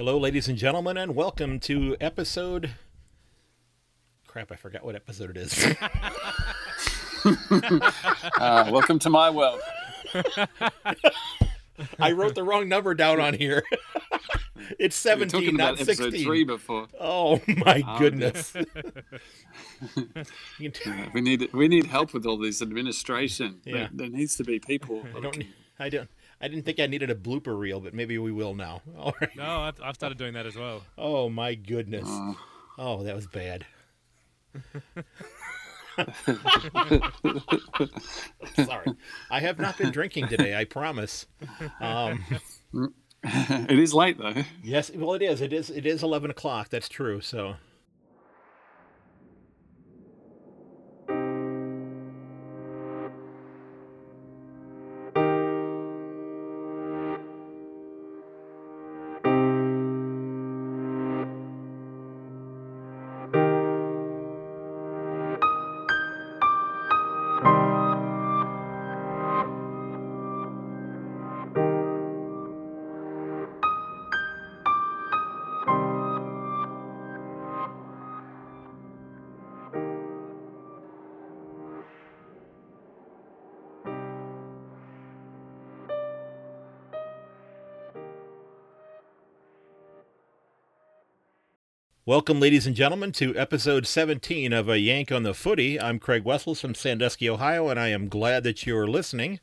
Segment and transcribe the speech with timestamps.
[0.00, 2.70] Hello, ladies and gentlemen, and welcome to episode.
[4.26, 5.74] Crap, I forgot what episode it is.
[8.40, 9.60] Uh, welcome to my world.
[11.98, 13.62] I wrote the wrong number down on here.
[14.78, 16.24] it's 17, talking not about episode 16.
[16.24, 16.86] three before.
[16.98, 18.54] Oh my Oh, goodness.
[20.58, 23.60] You can- Yeah, we need we need help with all this administration.
[23.66, 23.74] Yeah.
[23.74, 25.04] There, there needs to be people.
[25.14, 25.44] I don't.
[25.78, 26.08] I don't.
[26.40, 28.82] I didn't think I needed a blooper reel, but maybe we will now.
[28.98, 29.34] All right.
[29.36, 30.82] No, I've, I've started doing that as well.
[30.96, 32.08] Oh my goodness.
[32.78, 33.66] Oh, that was bad.
[38.56, 38.86] Sorry,
[39.30, 40.56] I have not been drinking today.
[40.56, 41.26] I promise.
[41.78, 42.24] Um,
[43.22, 44.44] it is late though.
[44.62, 45.42] yes, well, it is.
[45.42, 45.68] It is.
[45.68, 46.70] It is eleven o'clock.
[46.70, 47.20] That's true.
[47.20, 47.56] So.
[92.10, 95.80] Welcome, ladies and gentlemen, to episode 17 of A Yank on the Footy.
[95.80, 99.38] I'm Craig Wessels from Sandusky, Ohio, and I am glad that you're listening.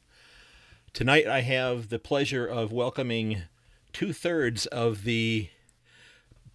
[0.91, 3.43] Tonight, I have the pleasure of welcoming
[3.93, 5.47] two thirds of the,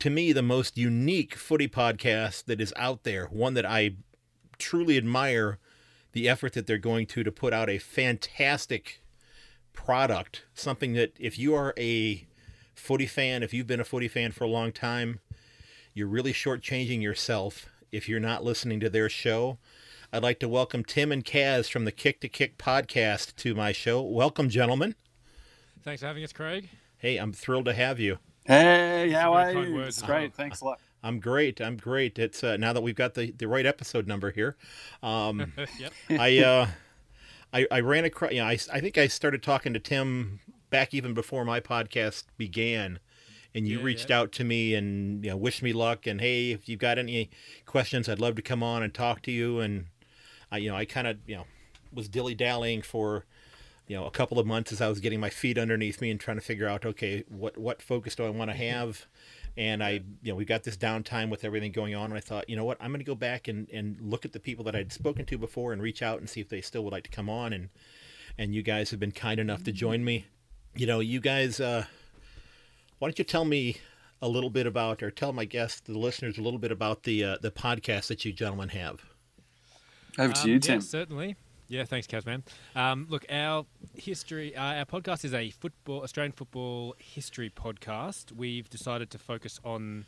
[0.01, 3.29] to me, the most unique footy podcast that is out there.
[3.29, 3.93] One that I
[4.59, 5.57] truly admire
[6.13, 9.01] the effort that they're going to to put out a fantastic
[9.73, 10.45] product.
[10.53, 12.27] Something that, if you are a
[12.75, 15.19] footy fan, if you've been a footy fan for a long time,
[15.95, 19.59] you're really shortchanging yourself if you're not listening to their show.
[20.13, 23.73] I'd like to welcome Tim and Kaz from the Kick to Kick podcast to my
[23.73, 24.01] show.
[24.01, 24.95] Welcome, gentlemen.
[25.83, 26.69] Thanks for having us, Craig.
[26.97, 28.19] Hey, I'm thrilled to have you.
[28.45, 29.81] Hey, how are you?
[29.81, 30.31] It's great.
[30.31, 30.31] well.
[30.37, 30.81] Thanks a lot.
[31.03, 31.61] I'm great.
[31.61, 32.19] I'm great.
[32.19, 34.57] It's uh, now that we've got the, the right episode number here.
[35.03, 35.93] Um, yep.
[36.09, 36.67] I, uh,
[37.53, 38.33] I I ran across.
[38.33, 42.25] You know, I I think I started talking to Tim back even before my podcast
[42.39, 43.01] began,
[43.55, 44.19] and you Yeah, reached yeah.
[44.21, 47.31] out to me and you know wished me luck and hey, if you've got any
[47.67, 49.61] questions, I'd love to come on and talk to you.
[49.61, 49.87] And
[50.51, 51.45] I you know I kind of you know
[51.93, 53.25] was dilly dallying for
[53.87, 56.19] you know a couple of months as I was getting my feet underneath me and
[56.19, 59.07] trying to figure out okay what what focus do I want to have.
[59.55, 62.49] And I, you know, we got this downtime with everything going on, and I thought,
[62.49, 64.75] you know what, I'm going to go back and, and look at the people that
[64.75, 67.11] I'd spoken to before and reach out and see if they still would like to
[67.11, 67.53] come on.
[67.53, 67.69] And
[68.39, 70.25] and you guys have been kind enough to join me.
[70.75, 71.85] You know, you guys, uh,
[73.03, 73.79] why don't you tell me
[74.23, 77.25] a little bit about, or tell my guests, the listeners, a little bit about the
[77.25, 79.01] uh, the podcast that you gentlemen have.
[80.21, 80.81] Over to Um, you, yeah, Tim.
[80.81, 81.35] certainly.
[81.67, 82.45] Yeah, thanks, Kaz, man.
[82.77, 88.31] Um, look, our history, uh, our podcast is a football, Australian football history podcast.
[88.31, 90.05] We've decided to focus on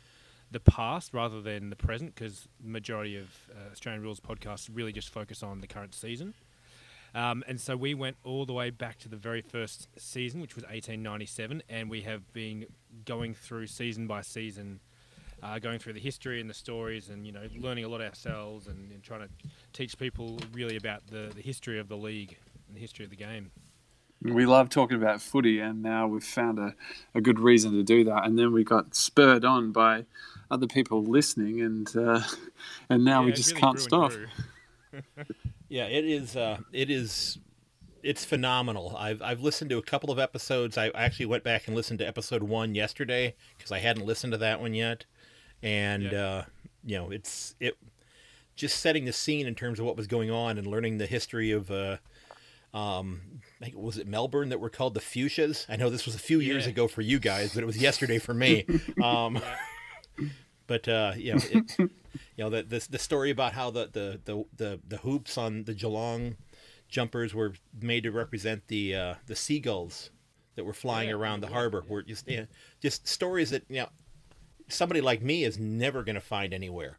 [0.49, 4.93] the past rather than the present because the majority of uh, Australian rules podcasts really
[4.93, 6.33] just focus on the current season.
[7.15, 10.53] Um, and so we went all the way back to the very first season, which
[10.53, 12.65] was 1897, and we have been
[13.05, 14.81] going through season by season,
[15.41, 18.67] uh, going through the history and the stories, and you know, learning a lot ourselves,
[18.67, 19.29] and, and trying to
[19.71, 22.37] teach people really about the, the history of the league
[22.67, 23.49] and the history of the game.
[24.21, 26.75] We love talking about footy, and now we've found a,
[27.13, 28.25] a good reason to do that.
[28.25, 30.05] And then we got spurred on by
[30.51, 32.21] other people listening, and uh,
[32.89, 34.11] and now we Yeah, it just really can't stop.
[35.69, 36.35] Yeah, it is.
[36.35, 37.37] Uh, it is.
[38.03, 38.95] It's phenomenal.
[38.97, 40.77] I've I've listened to a couple of episodes.
[40.77, 44.37] I actually went back and listened to episode one yesterday because I hadn't listened to
[44.37, 45.05] that one yet,
[45.63, 46.25] and Yeah.
[46.25, 46.43] uh,
[46.85, 47.77] you know, it's it
[48.55, 51.51] just setting the scene in terms of what was going on and learning the history
[51.51, 51.71] of.
[51.71, 51.97] Uh,
[52.73, 53.21] um,
[53.61, 55.65] I think was it Melbourne that were called the Fuchsias?
[55.69, 58.19] I know this was a few years ago for you guys, but it was yesterday
[58.19, 58.65] for me.
[59.01, 59.39] Um,
[60.67, 61.89] but uh, you know, it,
[62.35, 65.63] you know the, the the story about how the, the the the the hoops on
[65.65, 66.37] the Geelong
[66.89, 70.09] jumpers were made to represent the uh, the seagulls
[70.55, 72.47] that were flying Yeah, around the yeah, harbor were just you know,
[72.81, 73.89] just stories that you know
[74.67, 76.97] somebody like me is never going to find anywhere.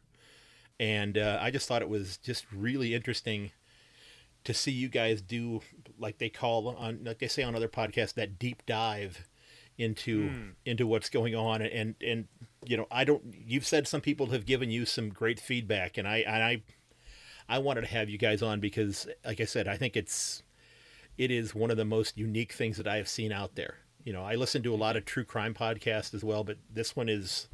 [0.79, 3.51] And uh, I just thought it was just really interesting
[4.43, 5.61] to see you guys do
[5.99, 9.27] like they call on like they say on other podcasts that deep dive
[9.77, 10.29] into
[10.65, 11.61] into what's going on.
[11.61, 12.27] And and
[12.65, 16.07] you know I don't you've said some people have given you some great feedback and
[16.07, 16.63] I and I
[17.49, 20.43] I wanted to have you guys on because like I said I think it's
[21.17, 23.77] it is one of the most unique things that I have seen out there.
[24.03, 26.95] You know, I listen to a lot of true crime podcasts as well, but this
[26.95, 27.47] one is,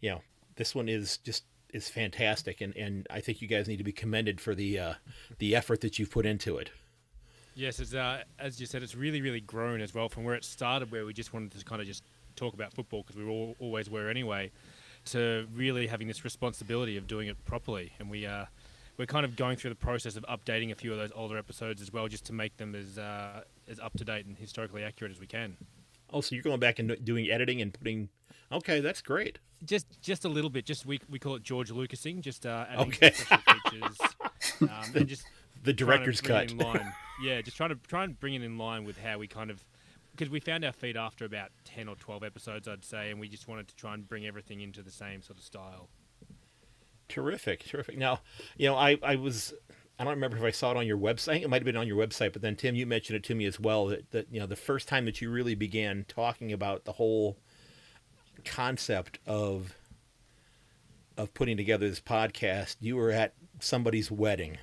[0.00, 0.20] you know,
[0.56, 3.92] this one is just is fantastic, and and I think you guys need to be
[3.92, 4.94] commended for the uh,
[5.38, 6.70] the effort that you've put into it.
[7.58, 10.44] Yes, it's, uh, as you said, it's really, really grown as well from where it
[10.44, 12.04] started, where we just wanted to kind of just
[12.36, 14.52] talk about football because we all, always were anyway,
[15.06, 17.92] to really having this responsibility of doing it properly.
[17.98, 18.44] And we uh,
[18.96, 21.82] we're kind of going through the process of updating a few of those older episodes
[21.82, 25.10] as well, just to make them as uh, as up to date and historically accurate
[25.12, 25.56] as we can.
[26.12, 28.08] Oh, so you're going back and doing editing and putting.
[28.52, 29.40] Okay, that's great.
[29.64, 30.64] Just just a little bit.
[30.64, 32.20] Just we we call it George Lucasing.
[32.20, 33.10] Just uh, adding Okay.
[33.10, 33.38] special
[33.70, 33.98] features.
[34.62, 35.26] Um, and just
[35.64, 36.52] The director's cut.
[37.22, 39.64] Yeah, just trying to try and bring it in line with how we kind of
[40.12, 43.28] because we found our feet after about ten or twelve episodes, I'd say, and we
[43.28, 45.88] just wanted to try and bring everything into the same sort of style.
[47.08, 47.96] Terrific, terrific.
[47.96, 48.20] Now,
[48.56, 49.54] you know, I, I was,
[49.98, 51.42] I don't remember if I saw it on your website.
[51.42, 53.46] It might have been on your website, but then Tim, you mentioned it to me
[53.46, 56.84] as well that, that you know the first time that you really began talking about
[56.84, 57.38] the whole
[58.44, 59.74] concept of
[61.16, 64.58] of putting together this podcast, you were at somebody's wedding.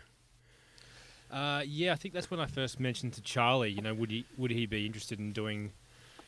[1.35, 3.69] Uh, yeah, I think that's when I first mentioned to Charlie.
[3.71, 5.71] You know, would he would he be interested in doing,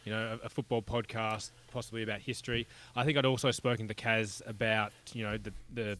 [0.03, 2.67] you know, a, a football podcast, possibly about history?
[2.93, 5.97] I think I'd also spoken to Kaz about you know the the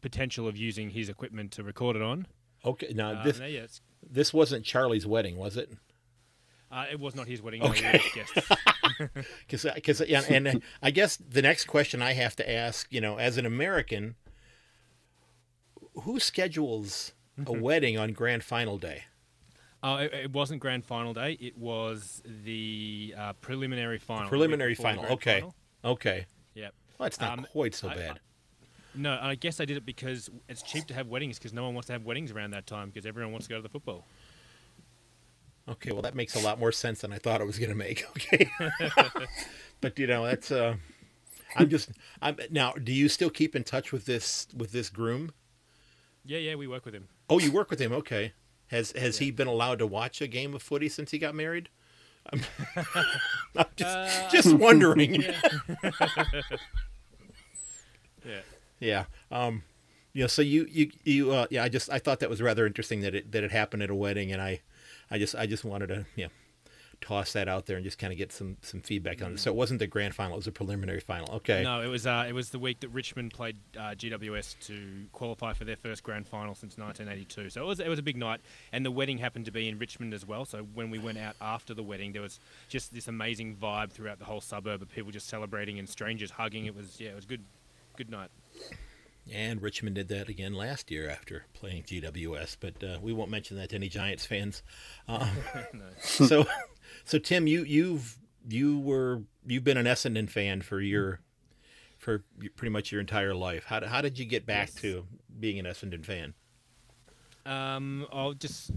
[0.00, 2.26] potential of using his equipment to record it on.
[2.64, 3.66] Okay, now Uh, this no, yeah,
[4.10, 5.70] this wasn't Charlie's wedding, was it?
[6.72, 7.62] uh, it was not his wedding.
[7.62, 8.02] Okay.
[9.46, 13.18] Because, because, yeah, and I guess the next question I have to ask, you know,
[13.18, 14.16] as an American,
[16.02, 17.12] who schedules
[17.46, 19.04] a wedding on grand final day?
[19.82, 21.38] Oh, it, it wasn't grand final day.
[21.40, 24.24] It was the uh, preliminary final.
[24.24, 25.04] the Preliminary final.
[25.06, 25.40] Okay.
[25.40, 25.54] final.
[25.84, 26.74] Okay, Yep.
[26.98, 28.20] well, it's not Um, quite so I- bad.
[28.94, 31.72] No, I guess I did it because it's cheap to have weddings because no one
[31.74, 34.04] wants to have weddings around that time because everyone wants to go to the football.
[35.68, 37.76] Okay, well, that makes a lot more sense than I thought it was going to
[37.76, 38.04] make.
[38.16, 38.50] Okay,
[39.80, 40.50] but you know, that's.
[40.50, 40.76] Uh,
[41.56, 41.90] I'm just.
[42.22, 42.72] I'm now.
[42.72, 45.30] Do you still keep in touch with this with this groom?
[46.28, 47.08] Yeah, yeah, we work with him.
[47.30, 47.90] Oh, you work with him.
[47.92, 48.32] Okay.
[48.68, 51.70] Has has he been allowed to watch a game of footy since he got married?
[52.32, 52.42] I'm,
[53.56, 55.22] I'm just Uh, just wondering.
[55.22, 55.40] Yeah.
[58.24, 58.40] yeah.
[58.80, 59.04] Yeah.
[59.30, 59.62] Um,
[60.12, 62.66] you know, so you you you uh, yeah, I just I thought that was rather
[62.66, 64.60] interesting that it that it happened at a wedding, and I
[65.10, 66.28] I just I just wanted to yeah
[67.00, 69.38] toss that out there and just kind of get some some feedback on it.
[69.40, 71.32] So it wasn't the grand final; it was a preliminary final.
[71.36, 71.62] Okay.
[71.62, 75.52] No, it was uh, it was the week that Richmond played uh, GWS to qualify
[75.52, 77.50] for their first grand final since 1982.
[77.50, 78.40] So it was it was a big night,
[78.72, 80.44] and the wedding happened to be in Richmond as well.
[80.44, 84.18] So when we went out after the wedding, there was just this amazing vibe throughout
[84.18, 86.66] the whole suburb of people just celebrating and strangers hugging.
[86.66, 87.44] It was yeah, it was good,
[87.96, 88.30] good night.
[89.32, 93.58] And Richmond did that again last year after playing GWS, but uh, we won't mention
[93.58, 94.62] that to any Giants fans.
[95.08, 95.28] Um,
[95.74, 95.84] No.
[96.00, 96.46] so,
[97.08, 98.18] so Tim, you you've
[98.48, 101.20] you were you've been an Essendon fan for your
[101.98, 102.22] for
[102.56, 103.64] pretty much your entire life.
[103.64, 104.82] How how did you get back Yes.
[104.82, 105.06] to
[105.40, 106.34] being an Essendon fan?
[107.46, 108.70] Um, I'll just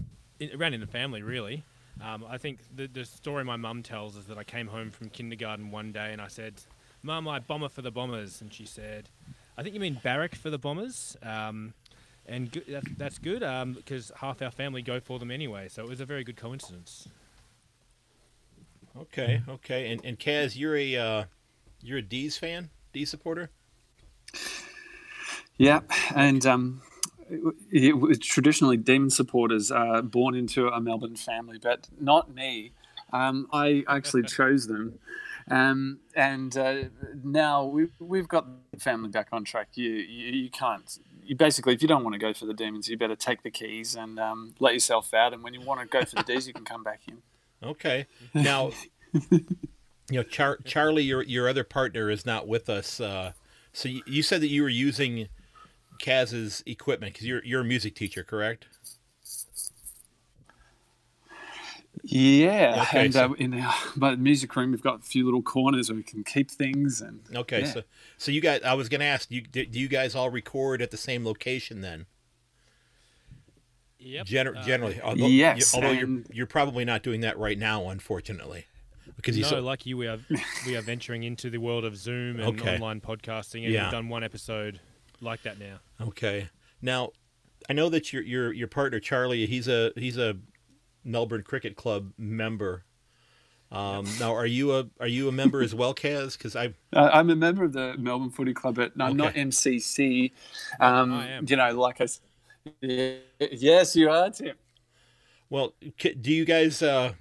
[0.54, 1.62] around in the family, really.
[2.00, 5.10] Um, I think the the story my mum tells is that I came home from
[5.10, 6.54] kindergarten one day and I said,
[7.02, 9.10] "Mum, I bomber for the Bombers," and she said,
[9.58, 11.74] "I think you mean barrack for the Bombers." Um,
[12.24, 15.82] and good, that, that's good um, because half our family go for them anyway, so
[15.82, 17.08] it was a very good coincidence.
[18.96, 19.92] Okay, okay.
[19.92, 21.24] And and Kaz, you're a uh,
[21.82, 23.50] you're a D's fan, D supporter.
[25.56, 25.80] Yeah,
[26.14, 26.82] and um,
[27.28, 32.72] it, it was traditionally Demon supporters are born into a Melbourne family, but not me.
[33.12, 34.98] Um, I actually chose them,
[35.50, 36.84] um, and uh,
[37.22, 39.68] now we've, we've got the family back on track.
[39.74, 40.98] You, you you can't.
[41.24, 43.50] You basically, if you don't want to go for the Demons, you better take the
[43.50, 45.32] keys and um, let yourself out.
[45.32, 47.18] And when you want to go for the D's, you can come back in.
[47.62, 48.06] Okay.
[48.34, 48.72] Now,
[49.30, 49.40] you
[50.10, 53.00] know, Char- Charlie, your your other partner is not with us.
[53.00, 53.32] Uh,
[53.72, 55.28] so you, you said that you were using
[55.98, 58.66] Kaz's equipment because you're you're a music teacher, correct?
[62.04, 65.42] Yeah, Okay, and so- uh, in our but music room, we've got a few little
[65.42, 67.00] corners where we can keep things.
[67.00, 67.60] And Okay.
[67.60, 67.66] yeah.
[67.72, 67.82] So
[68.18, 70.82] so you guys, I was going to ask, do you, do you guys all record
[70.82, 72.06] at the same location then?
[74.04, 74.26] Yep.
[74.26, 78.66] Gener- Uh, generally, although, yes, although you're you're probably not doing that right now, unfortunately,
[79.16, 80.18] because you no, so, like you, we are
[80.66, 82.74] we are venturing into the world of Zoom and Okay.
[82.74, 83.84] online podcasting, and Yeah.
[83.84, 84.80] we've done one episode
[85.20, 85.78] like that now.
[86.00, 86.48] Okay.
[86.80, 87.10] Now,
[87.70, 90.36] I know that your your your partner Charlie, he's a he's a
[91.04, 92.84] Melbourne Cricket Club member.
[93.70, 96.36] Um, now, are you a are you a member as well, Kaz?
[96.36, 100.32] Because I Uh, I'm a member of the Melbourne Footy Club, but I'm not MCC.
[100.78, 101.46] Um, I am.
[101.48, 102.06] You know, like I.
[103.40, 104.56] Yes, you are, Tim.
[105.50, 105.74] well,
[106.20, 107.12] do you guys uh,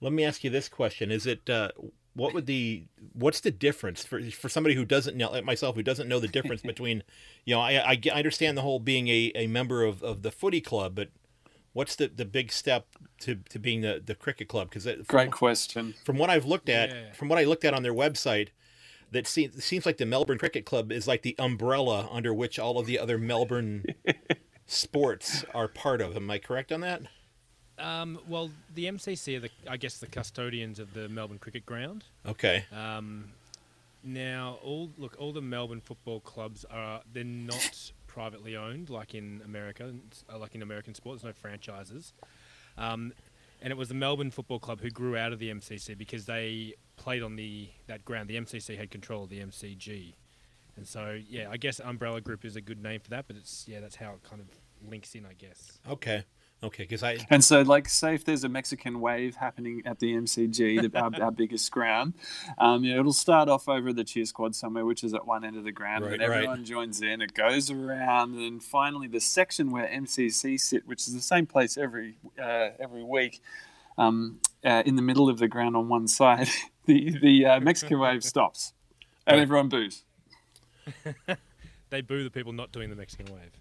[0.00, 1.70] Let me ask you this question: Is it uh,
[2.14, 5.82] what would the what's the difference for for somebody who doesn't know like myself who
[5.82, 7.02] doesn't know the difference between
[7.44, 10.30] you know I, I I understand the whole being a, a member of, of the
[10.30, 11.10] footy club, but
[11.72, 12.86] what's the, the big step
[13.20, 14.70] to, to being the, the cricket club?
[14.70, 15.94] Because Great question.
[16.04, 17.12] from what I've looked at, Yeah.
[17.12, 18.50] from what I looked at on their website,
[19.14, 22.78] that seems, seems like the Melbourne Cricket Club is like the umbrella under which all
[22.78, 23.86] of the other Melbourne
[24.66, 26.16] sports are part of.
[26.16, 27.02] Am I correct on that?
[27.78, 32.04] Um, well, the MCC are the, I guess, the custodians of the Melbourne Cricket Ground.
[32.26, 32.64] Okay.
[32.72, 33.30] Um,
[34.02, 39.40] now, all look, all the Melbourne football clubs are they're not privately owned like in
[39.44, 39.92] America,
[40.32, 41.22] uh, like in American sports.
[41.22, 42.12] There's no franchises,
[42.76, 43.12] um,
[43.62, 46.74] and it was the Melbourne Football Club who grew out of the MCC because they
[46.96, 48.28] played on the that ground.
[48.28, 50.14] The MCC had control of the MCG,
[50.76, 53.26] and so yeah, I guess Umbrella Group is a good name for that.
[53.26, 54.48] But it's yeah, that's how it kind of
[54.88, 55.78] links in, I guess.
[55.88, 56.24] Okay.
[56.64, 56.82] Okay.
[56.84, 60.90] Because I And so, like, say if there's a Mexican wave happening at the MCG,
[60.90, 62.14] the, our, our biggest ground,
[62.58, 65.44] um, you know, it'll start off over the cheer squad somewhere, which is at one
[65.44, 66.36] end of the ground, Right, and right.
[66.38, 67.20] everyone joins in.
[67.20, 71.46] It goes around, and then finally the section where MCC sit, which is the same
[71.46, 73.42] place every uh, every week,
[73.98, 76.48] um, uh, in the middle of the ground on one side,
[76.86, 78.72] the the uh, Mexican wave stops,
[79.26, 79.42] and Right.
[79.42, 80.04] everyone boos.
[81.90, 83.52] They boo the people not doing the Mexican wave.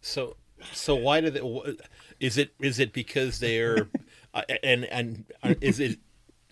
[0.00, 0.36] so
[0.72, 1.40] so why do they?
[1.40, 1.76] wh-
[2.20, 3.88] Is it is it because they're
[4.34, 5.98] uh, and and uh, is it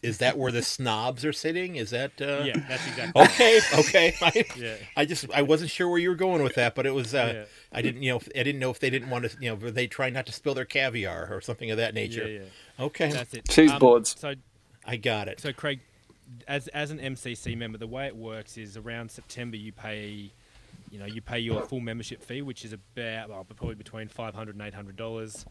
[0.03, 1.77] is that where the snobs are sitting?
[1.77, 3.23] Is that uh, Yeah, that's exactly.
[3.23, 4.15] Okay, okay.
[4.23, 4.75] I, Yeah.
[4.97, 7.33] I just I wasn't sure where you were going with that, but it was uh,
[7.35, 7.45] Yeah.
[7.73, 9.71] I didn't you know I didn't know if they didn't want to you know were
[9.71, 12.29] they try not to spill their caviar or something of that nature.
[12.29, 12.85] Yeah, yeah.
[12.85, 13.49] Okay, That's it.
[13.49, 14.15] Cheese Um, boards.
[14.19, 14.35] So
[14.85, 15.41] I got it.
[15.41, 15.81] So Craig,
[16.47, 20.33] as as an MCC member, the way it works is around September you pay,
[20.95, 24.33] you know, you pay your full membership fee, which is about well, probably between five
[24.33, 25.45] hundred and eight hundred dollars,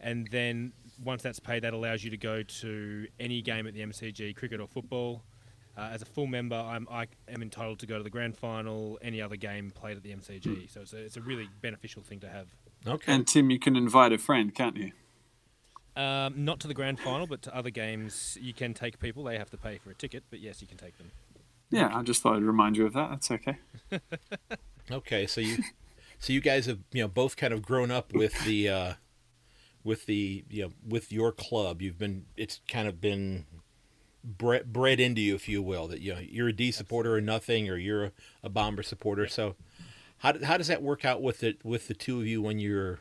[0.00, 0.72] and then
[1.02, 4.60] once that's paid, that allows you to go to any game at the MCG, cricket
[4.60, 5.24] or football.
[5.76, 8.96] Uh, as a full member, I'm, I am entitled to go to the grand final,
[9.02, 10.70] any other game played at the MCG.
[10.70, 12.46] So it's a, it's a really beneficial thing to have.
[12.86, 14.92] Okay, And Tim, you can invite a friend, can't you?
[15.96, 19.24] Um, not to the grand final, but to other games, you can take people.
[19.24, 21.10] They have to pay for a ticket, but yes, you can take them.
[21.70, 23.10] Yeah, I just thought I'd remind you of that.
[23.10, 23.58] That's okay.
[24.90, 25.26] okay.
[25.26, 25.58] So you
[26.18, 28.92] so you guys have you know both kind of grown up with the uh,
[29.82, 31.82] with the you know with your club.
[31.82, 33.46] You've been it's kind of been
[34.24, 37.20] bred, bred into you, if you will, that you know you're a D supporter or
[37.20, 38.12] nothing, or you're a,
[38.44, 39.28] a Bomber supporter.
[39.28, 39.54] So
[40.18, 43.00] how how does that work out with it with the two of you when you're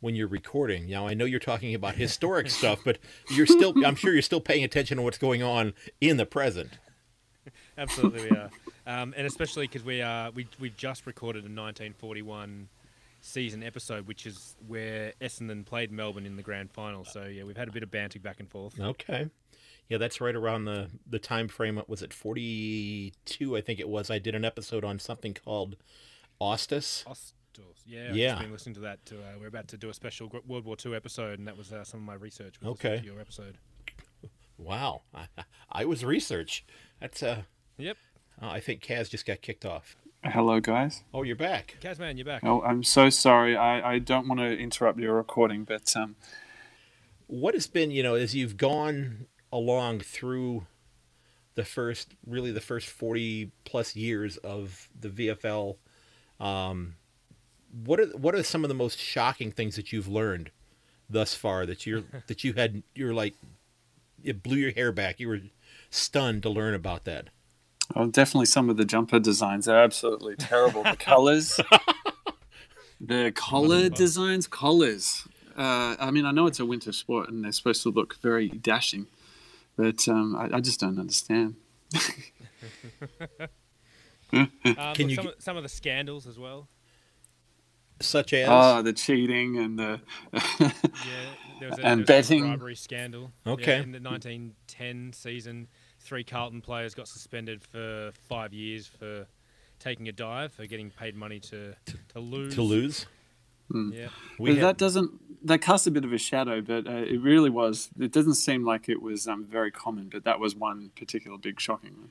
[0.00, 0.88] when you're recording?
[0.88, 2.98] Now I know you're talking about historic stuff, but
[3.30, 6.78] you're still I'm sure you're still paying attention to what's going on in the present.
[7.78, 8.50] Absolutely, we are,
[8.86, 12.68] um, and especially because we are we we just recorded a 1941
[13.20, 17.04] season episode, which is where Essendon played Melbourne in the grand final.
[17.04, 18.78] So yeah, we've had a bit of banting back and forth.
[18.80, 19.28] Okay.
[19.88, 21.80] Yeah, that's right around the the time frame.
[21.88, 23.56] Was it forty two?
[23.56, 24.10] I think it was.
[24.10, 25.76] I did an episode on something called
[26.40, 27.04] Ostis.
[27.04, 27.34] Hostels.
[27.86, 28.30] Yeah, I've Yeah.
[28.32, 29.06] just been listening to that.
[29.06, 31.72] To, uh, we're about to do a special World War II episode, and that was
[31.72, 32.56] uh, some of my research.
[32.64, 33.00] Okay.
[33.04, 33.56] your episode.
[34.58, 35.26] Wow, I,
[35.72, 36.64] I was research.
[37.00, 37.42] That's uh,
[37.78, 37.96] Yep,
[38.42, 39.96] oh, I think Kaz just got kicked off.
[40.24, 41.04] Hello, guys.
[41.14, 41.76] Oh, you're back.
[41.80, 42.42] Kazman, you're back.
[42.44, 43.56] Oh, I'm so sorry.
[43.56, 46.16] I, I don't want to interrupt your recording, but um,
[47.28, 50.66] What has been, you know, as you've gone along through
[51.54, 55.76] the first, really the first forty plus years of the VFL,
[56.40, 56.96] um,
[57.84, 60.50] what are what are some of the most shocking things that you've learned
[61.08, 63.34] thus far that you're that you had you're like
[64.22, 65.20] it blew your hair back.
[65.20, 65.40] You were
[65.90, 67.28] stunned to learn about that.
[67.96, 70.82] Oh, definitely some of the jumper designs are absolutely terrible.
[70.84, 71.58] The colors,
[73.00, 75.26] the collar designs, collars.
[75.56, 78.48] Uh, I mean, I know it's a winter sport and they're supposed to look very
[78.48, 79.06] dashing,
[79.76, 81.56] but um, I, I just don't understand.
[84.30, 86.68] Um, Can look, you some, of, some of the scandals as well.
[88.00, 90.00] Such as Oh, the cheating and the.
[90.32, 90.70] Yeah,
[91.60, 92.40] there was a, And there was a betting.
[92.42, 93.32] bribery scandal.
[93.46, 93.76] Yeah, Okay.
[93.82, 95.68] in the 1910 season,
[96.08, 99.26] three Carlton players got suspended for five years for
[99.78, 101.74] taking a dive for getting paid money to
[102.14, 102.54] to lose.
[102.54, 103.06] to lose.
[103.74, 104.08] Yeah.
[104.38, 107.50] But had- that doesn't that casts a bit of a shadow, but uh, it really
[107.50, 107.90] was.
[108.00, 111.60] It doesn't seem like it was um, very common, but that was one particular big
[111.60, 112.10] shocking one.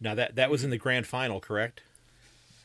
[0.00, 1.82] now that that was in the grand final, correct?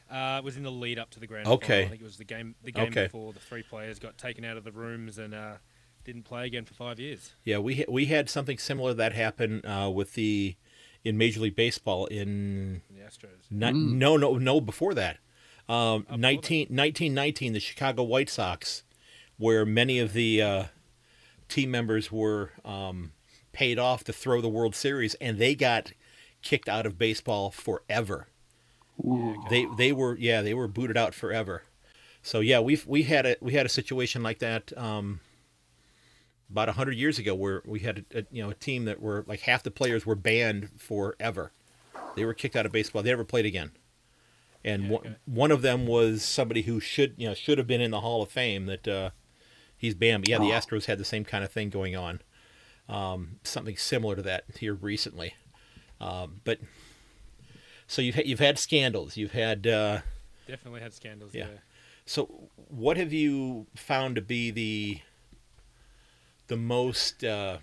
[0.10, 1.68] Uh, it was in the lead up to the grand Okay.
[1.68, 1.86] final.
[1.86, 3.04] I think it was the game the game Okay.
[3.04, 5.56] before the three players got taken out of the rooms and uh,
[6.04, 7.34] didn't play again for five years.
[7.44, 10.56] Yeah, we ha- we had something similar that happened uh, with the
[11.04, 13.50] in Major League Baseball in The Astros.
[13.50, 15.18] ni- no no no before that.
[15.70, 18.84] Um, Oh, 19, 1919, the Chicago White Sox,
[19.38, 20.64] where many of the uh,
[21.48, 23.14] team members were um,
[23.54, 25.94] paid off to throw the World Series, and they got
[26.42, 28.28] kicked out of baseball forever.
[29.50, 31.64] They they were yeah they were booted out forever.
[32.22, 35.22] So yeah we've we had a we had a situation like that um,
[36.52, 39.02] about a hundred years ago where we had a, a, you know a team that
[39.02, 41.52] were like half the players were banned forever.
[42.16, 43.02] They were kicked out of baseball.
[43.04, 43.72] They never played again.
[44.64, 45.16] And Yeah, one, okay.
[45.26, 48.22] one of them was somebody who should you know should have been in the Hall
[48.22, 49.10] of Fame that uh,
[49.78, 50.24] he's banned.
[50.24, 50.60] But yeah, the Oh.
[50.60, 52.22] Astros had the same kind of thing going on.
[52.90, 55.34] Um, something similar to that here recently.
[56.02, 56.60] Um, but
[57.88, 59.16] so you've had, you've had scandals.
[59.18, 60.00] You've had uh,
[60.48, 61.34] Definitely had scandals.
[61.34, 61.48] Yeah.
[61.52, 61.58] Yeah.
[62.06, 65.00] so what have you found to be the
[66.52, 67.60] the most uh,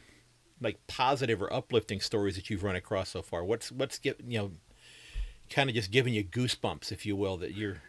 [0.63, 3.45] like positive or uplifting stories that you've run across so far?
[3.45, 4.51] What's what's get you know
[5.51, 7.83] kind of just giving you goosebumps, if you will, that you're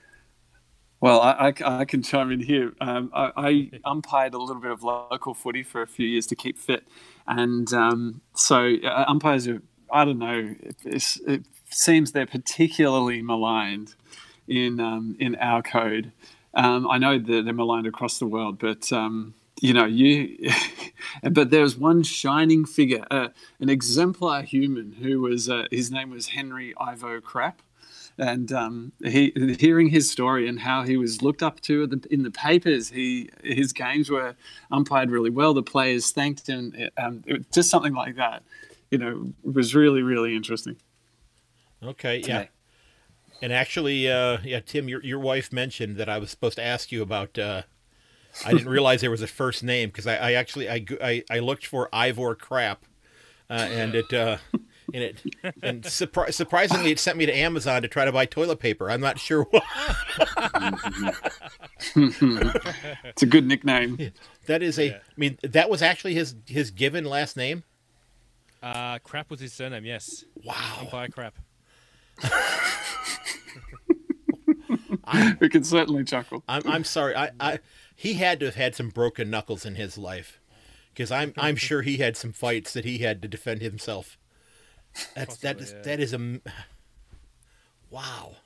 [1.00, 2.74] Well, I, I, I can chime in here.
[2.82, 6.36] Um, I, I umpired a little bit of local footy for a few years to
[6.36, 6.84] keep fit,
[7.26, 9.62] and um, so uh, umpires are.
[9.92, 10.54] I don't know.
[10.86, 13.96] It's, it seems they're particularly maligned
[14.50, 16.12] in um, in our code.
[16.54, 20.52] Um, I know that they're maligned across the world, but um, you know, you.
[21.32, 26.12] but there was one shining figure, uh, an exemplar human, who was uh, his name
[26.12, 27.62] was Henry Ivo Crapp
[28.20, 32.32] and um, he hearing his story and how he was looked up to in the,
[32.32, 32.90] papers.
[32.90, 34.36] He his games were
[34.72, 35.54] umpired really well.
[35.54, 36.74] The players thanked him.
[36.98, 38.44] Um, it- just something like that,
[38.92, 40.76] you know, was really really interesting.
[41.82, 42.18] okay.
[42.18, 42.22] Yeah.
[42.22, 42.50] today.
[43.42, 46.92] And actually, uh, yeah, Tim, your your wife mentioned that I was supposed to ask
[46.92, 47.40] you about.
[48.46, 51.40] I didn't realize there was a first name because I, I actually I, I I
[51.40, 52.86] looked for Ivor Crap,
[53.50, 54.38] uh, and it uh,
[54.94, 55.22] and it
[55.62, 58.90] and surpri- surprisingly it sent me to Amazon to try to buy toilet paper.
[58.90, 59.62] I'm not sure why.
[61.96, 64.12] It's a good nickname.
[64.48, 64.84] That is a.
[64.84, 64.98] I Yeah.
[65.18, 67.64] mean, that was actually his his given last name.
[68.62, 69.86] Uh, Crapp was his surname.
[69.86, 70.26] Yes.
[70.44, 70.78] Wow.
[70.82, 71.36] Umpire Crapp.
[75.40, 76.44] We can certainly chuckle.
[76.48, 77.16] I'm I'm sorry.
[77.16, 77.60] I, I
[78.02, 80.40] he had to have had some broken knuckles in his life,
[80.94, 84.18] because I'm I'm sure he had some fights that he had to defend himself.
[85.16, 85.82] That's that Possibly, is yeah.
[85.84, 86.42] that is a m-
[87.90, 88.38] wow.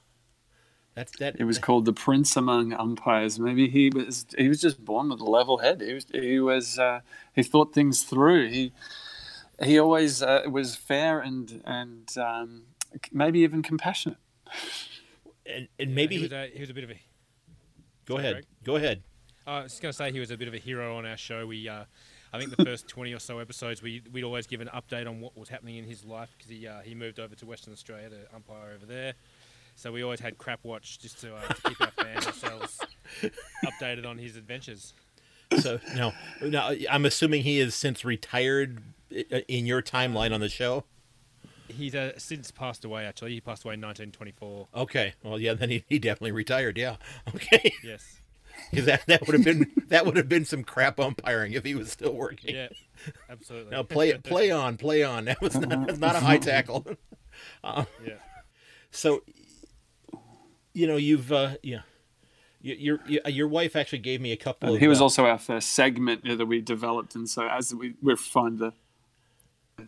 [0.95, 1.35] That's that.
[1.39, 3.39] It was called the prince among umpires.
[3.39, 5.81] Maybe he was he was just born with a level head.
[5.81, 6.99] He was he was uh,
[7.33, 8.49] he thought things through.
[8.49, 8.73] He
[9.63, 12.63] he always uh, was fair and and um,
[13.11, 14.17] maybe even compassionate.
[15.45, 17.01] and, and maybe he he- was, a, he was a bit of a.
[18.05, 18.33] go sorry, ahead.
[18.35, 18.45] Greg.
[18.63, 19.01] Go ahead.
[19.45, 21.17] I was just going to say he was a bit of a hero on our
[21.17, 21.45] show.
[21.45, 21.83] We, uh,
[22.31, 25.19] I think the first twenty or so episodes, we we'd always give an update on
[25.21, 28.09] what was happening in his life because he uh, he moved over to Western Australia
[28.09, 29.13] to umpire over there.
[29.75, 32.79] So we always had Crapp watch just to, uh, to keep our fans ourselves
[33.65, 34.93] updated on his adventures.
[35.59, 38.81] So no, now I'm assuming he has since retired
[39.47, 40.85] in your timeline on the show.
[41.67, 43.05] He's uh, since passed away.
[43.05, 44.67] Actually, he passed away in 1924.
[44.75, 45.13] Okay.
[45.23, 46.77] Well, yeah, then he, he definitely retired.
[46.77, 46.97] Yeah.
[47.35, 47.73] Okay.
[47.83, 48.19] Yes.
[48.69, 51.75] Because that, that would have been that would have been some crap umpiring if he
[51.75, 52.55] was still working.
[52.55, 52.67] Yeah.
[53.29, 53.71] Absolutely.
[53.71, 55.25] Now play play on, play on.
[55.25, 56.85] That was not, that's not a high tackle.
[57.63, 58.15] Yeah.
[58.91, 59.23] So,
[60.73, 61.81] you know, you've uh, yeah,
[62.61, 64.79] your your your- your wife actually gave me a couple of.
[64.79, 68.13] he was uh, also our first segment that we developed, and so as we we
[68.13, 68.73] refined the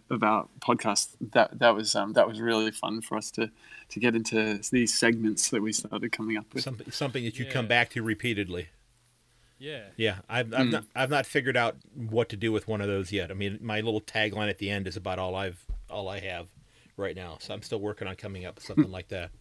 [0.10, 3.52] of our podcast, that that was um, that was really fun for us to
[3.90, 6.64] to get into these segments that we started coming up with.
[6.64, 7.52] something something that you Yeah.
[7.52, 8.70] come back to repeatedly.
[9.58, 9.84] Yeah.
[9.96, 13.12] Yeah, I've I've not I've not figured out what to do with one of those
[13.12, 13.32] yet.
[13.32, 16.48] I mean, my little tagline at the end is about all I've all I have
[16.98, 17.38] right now.
[17.40, 19.32] So I'm still working on coming up with something like that.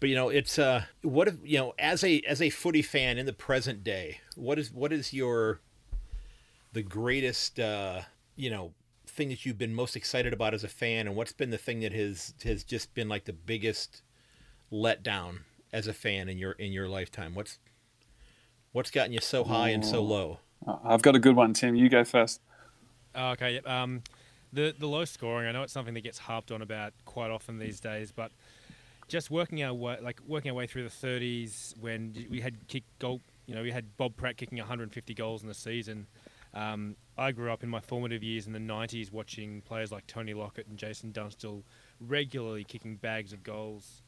[0.00, 3.18] But you know, it's uh, what if you know, as a as a footy fan
[3.18, 5.60] in the present day, what is what is your
[6.72, 8.02] the greatest uh,
[8.36, 8.72] you know
[9.18, 11.80] thing that you've been most excited about as a fan, and what's been the thing
[11.80, 14.02] that has has just been like the biggest
[14.72, 15.40] letdown
[15.72, 17.34] as a fan in your in your lifetime?
[17.34, 17.58] What's
[18.72, 20.38] what's gotten you so high and so low?
[20.84, 21.74] I've got a good one, Tim.
[21.74, 22.40] You go first.
[23.14, 23.58] Oh, okay.
[23.60, 24.02] Um,
[24.52, 25.48] the the low scoring.
[25.48, 28.30] I know it's something that gets harped on about quite often these days, but
[29.08, 32.84] just working our way, like working our way through the 30s when we had kick
[33.00, 33.20] goal.
[33.46, 36.06] You know, we had Bob Pratt kicking 150 goals in the season.
[36.54, 40.34] Um, I grew up in my formative years in the 90s watching players like Tony
[40.34, 41.62] Lockett and Jason Dunstall
[42.00, 44.02] regularly kicking bags of goals,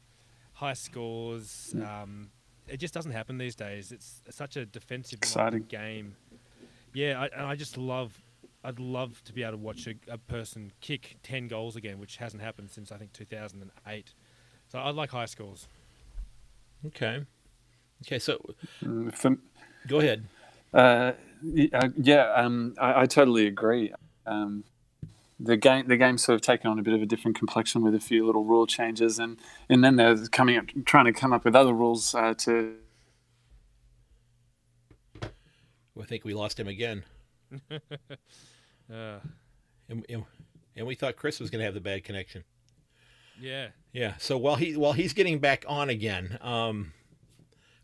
[0.53, 1.75] high scores.
[1.75, 2.31] Um,
[2.67, 3.91] it just doesn't happen these days.
[3.91, 5.63] It's such a defensive Exciting.
[5.63, 6.15] game.
[6.93, 8.21] Yeah, I, and I just love.
[8.63, 12.17] I'd love to be able to watch a, a person kick ten goals again, which
[12.17, 14.13] hasn't happened since I think 2008.
[14.71, 15.67] So I'd like high scores.
[16.85, 17.25] Okay.
[18.05, 18.39] Okay, so
[18.83, 19.35] Mm, For,
[19.87, 20.25] go ahead.
[20.73, 21.11] Uh,
[21.43, 23.93] yeah, um, I, I totally agree.
[24.25, 24.63] Um,
[25.39, 27.95] the game the game's sort of taken on a bit of a different complexion with
[27.95, 29.37] a few little rule changes, and
[29.69, 32.75] and then they're coming up trying to come up with other rules uh, to.
[35.99, 37.03] I think we lost him again,
[38.91, 39.19] Uh,
[39.87, 40.25] and, and,
[40.75, 42.43] and we thought Chris was going to have the bad connection.
[43.39, 43.69] yeah.
[43.93, 44.15] Yeah.
[44.17, 46.91] So while he while he's getting back on again, um,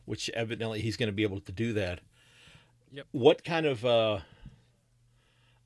[0.06, 2.02] which evidently he's going to be able to do that.
[2.91, 3.08] Yep.
[3.12, 4.19] What kind of uh,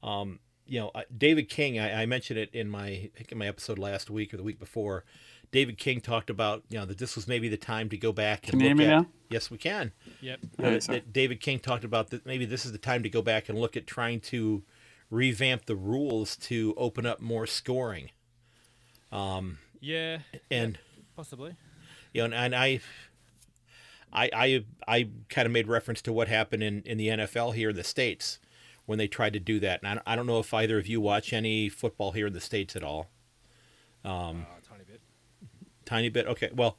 [0.04, 1.80] um, you know, uh, David King?
[1.80, 4.44] I, I mentioned it in my I think in my episode last week or the
[4.44, 5.04] week before.
[5.52, 8.44] David King talked about you know that this was maybe the time to go back
[8.44, 9.02] and Can you look hear me at.
[9.02, 9.08] now?
[9.30, 9.92] Yes, we can.
[10.22, 10.40] Yep.
[10.58, 13.22] Uh, Okay, that- David King talked about that maybe this is the time to go
[13.22, 14.64] back and look at trying to
[15.10, 18.12] revamp the rules to open up more scoring.
[19.12, 20.20] Um, Yeah.
[20.50, 20.80] And
[21.18, 21.56] Possibly.
[22.14, 22.80] you know, and, and I,
[24.14, 27.70] I, I, I kind of made reference to what happened in, in the NFL here
[27.70, 28.40] in the states
[28.86, 29.80] when they tried to do that.
[29.82, 32.34] And I, don't- I don't know if either of you watch any football here in
[32.34, 33.10] the states at all.
[34.04, 35.02] Um, a tiny bit.
[35.86, 36.28] Tiny bit.
[36.28, 36.50] Okay.
[36.54, 36.78] Well,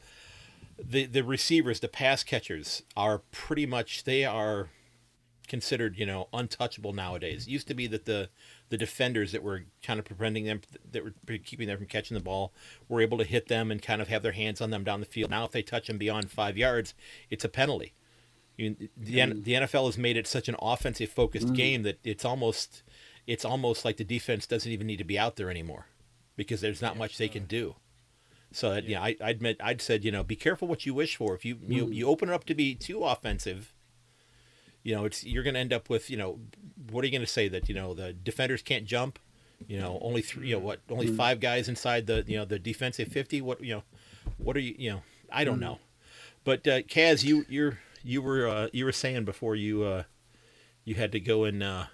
[0.79, 4.71] the the receivers, the pass catchers, are pretty much they are
[5.47, 7.47] considered you know untouchable nowadays.
[7.47, 8.31] It used to be that the
[8.73, 11.13] the defenders that were kind of preventing them that were
[11.45, 12.55] keeping them from catching the ball
[12.89, 15.05] were able to hit them and kind of have their hands on them down the
[15.05, 15.31] field.
[15.31, 16.95] Now, if they touch them beyond five yards,
[17.29, 17.93] it's a penalty.
[18.57, 21.55] You, the the NFL has made it such an offensive focused mm.
[21.55, 22.83] game that it's almost
[23.27, 25.89] it's almost like the defense doesn't even need to be out there anymore
[26.35, 27.75] because there's not much they can do.
[28.53, 31.35] So yeah, I, I'd I'd said you know be careful what you wish for.
[31.35, 31.95] If you you, mm.
[31.95, 33.75] you open it up to be too offensive,
[34.83, 36.39] you know it's you're going to end up with you know
[36.91, 39.19] what are you going to say that you know the defenders can't jump,
[39.67, 42.59] you know only three you know what only five guys inside the you know the
[42.59, 43.41] defensive fifty.
[43.41, 43.83] What you know
[44.39, 45.79] what are you you know I don't know,
[46.45, 50.03] but uh, Kaz you you're you were uh, you were saying before you uh,
[50.85, 51.85] you had to go and uh,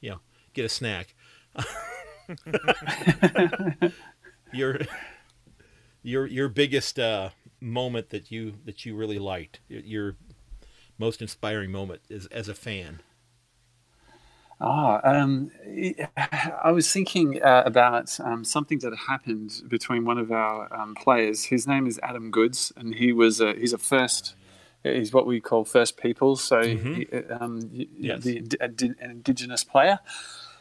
[0.00, 0.20] you know
[0.54, 1.14] get a snack.
[4.52, 4.80] your
[6.02, 7.30] your your biggest uh,
[7.60, 10.16] moment that you that you really liked, your, your
[10.98, 13.00] most inspiring moment is as a fan.
[14.58, 15.50] Ah, um,
[16.64, 21.44] I was thinking uh, about um, something that happened between one of our um, players.
[21.44, 24.34] His name is Adam Goodes, and he was a, he's a first.
[24.82, 28.22] He's what we call first people, so he, um, y- Yes.
[28.22, 29.98] the an indigenous player,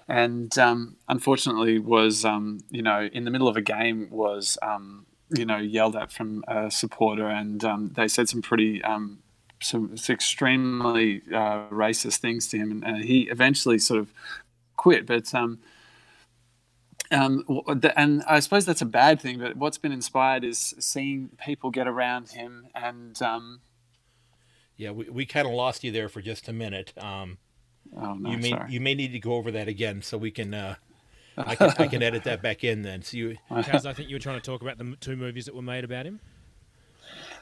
[0.09, 5.05] and um, unfortunately was um, you know in the middle of a game was um,
[5.29, 9.19] you know yelled at from a supporter, and um, they said some pretty um,
[9.61, 14.09] some extremely uh, racist things to him, and, he eventually sort of
[14.75, 15.05] quit.
[15.05, 15.59] But um,
[17.11, 17.43] um,
[17.95, 19.39] and I suppose that's a bad thing.
[19.39, 23.61] But what's been inspired is seeing people get around him, and um,
[24.77, 26.93] Yeah, we, we kind of lost you there for just a minute.
[26.97, 27.37] Um,
[27.95, 28.71] oh no, you may sorry.
[28.71, 30.75] you may need to go over that again so we can uh,
[31.37, 33.01] I can I can edit that back in then.
[33.01, 35.55] So you Kaz, I think you were trying to talk about the two movies that
[35.55, 36.19] were made about him.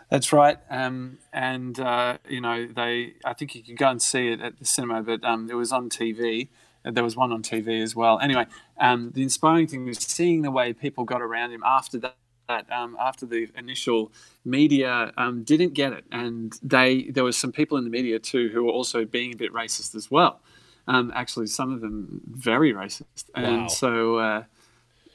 [0.09, 0.57] That's right.
[0.69, 4.59] Um, and uh, you know, they I think you could go and see it at
[4.59, 6.49] the cinema, but um, it was on TV.
[6.83, 8.19] There was one on TV as well.
[8.19, 8.45] Anyway,
[8.79, 12.15] um, the inspiring thing was seeing the way people got around him after that.
[12.49, 14.11] that, Um, after the initial
[14.43, 18.49] media um, didn't get it, and they there was some people in the media too
[18.49, 20.41] who were also being a bit racist as well.
[20.87, 24.43] Um, actually, some of them very racist, and so uh,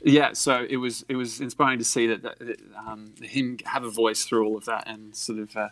[0.05, 3.85] yeah, so it was it was inspiring to see that, that that, um, him have
[3.85, 5.69] a voice through all of that, and sort of uh,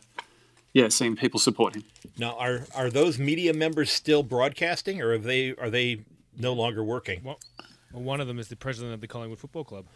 [0.73, 1.85] yeah, seeing people support him.
[2.19, 6.05] now are are those media members still broadcasting or are they are they
[6.39, 7.23] no longer working?
[7.25, 7.39] Well,
[7.93, 9.87] well, one of them is the president of the Collingwood Football Club.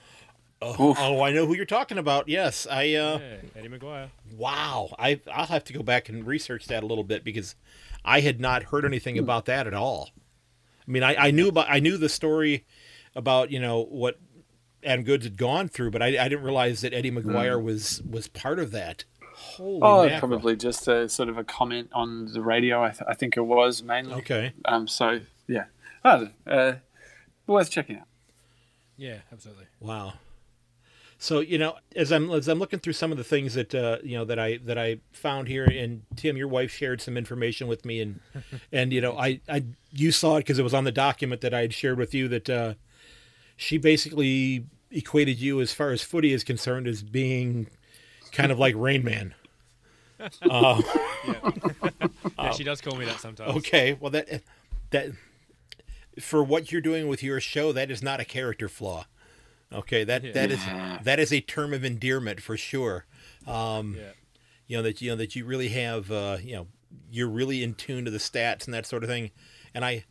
[0.63, 2.29] Oh, oh, I know who you're talking about.
[2.29, 4.11] Yes, I uh, Yeah, Eddie McGuire.
[4.37, 4.95] wow.
[4.99, 7.55] I I'll have to go back and research that a little bit because
[8.05, 10.11] I had not heard anything about that at all.
[10.87, 12.65] I mean, I, I knew about I knew the story
[13.15, 14.19] about you know what
[14.85, 18.29] Adam Goodes had gone through, but I, I didn't realize that Eddie McGuire was was
[18.29, 19.05] part of that.
[19.35, 20.19] Holy Oh, mackerel.
[20.21, 22.83] probably just a sort of a comment on the radio.
[22.85, 24.15] I, th- I think it was mainly.
[24.17, 24.53] Okay.
[24.67, 24.87] Um.
[24.89, 25.65] So yeah,
[26.05, 26.75] oh, uh,
[27.47, 28.07] worth checking out.
[28.97, 29.65] Yeah, absolutely.
[29.81, 30.15] Wow.
[31.19, 33.99] So you know, as I'm as I'm looking through some of the things that uh,
[34.03, 37.67] you know that I that I found here, and Tim, your wife shared some information
[37.67, 38.21] with me, and
[38.73, 41.53] and you know, I I you saw it because it was on the document that
[41.53, 42.75] I had shared with you that uh,
[43.61, 47.67] she basically equated you as far as footy is concerned as being
[48.33, 49.35] kind of like Rain Man.
[50.43, 50.83] Uh,
[52.39, 53.57] Yeah, she does call me that sometimes.
[53.59, 54.43] okay, well that
[54.91, 55.11] that
[56.21, 59.07] for what you're doing with your show, that is not a character flaw.
[59.73, 60.61] Okay, that that is
[61.05, 63.05] that is a term of endearment for sure.
[63.47, 64.11] Um, Yeah.
[64.67, 66.67] you know that you know that you really have uh, you know
[67.11, 69.31] you're really in tune to the stats and that sort of thing
[69.75, 70.05] and i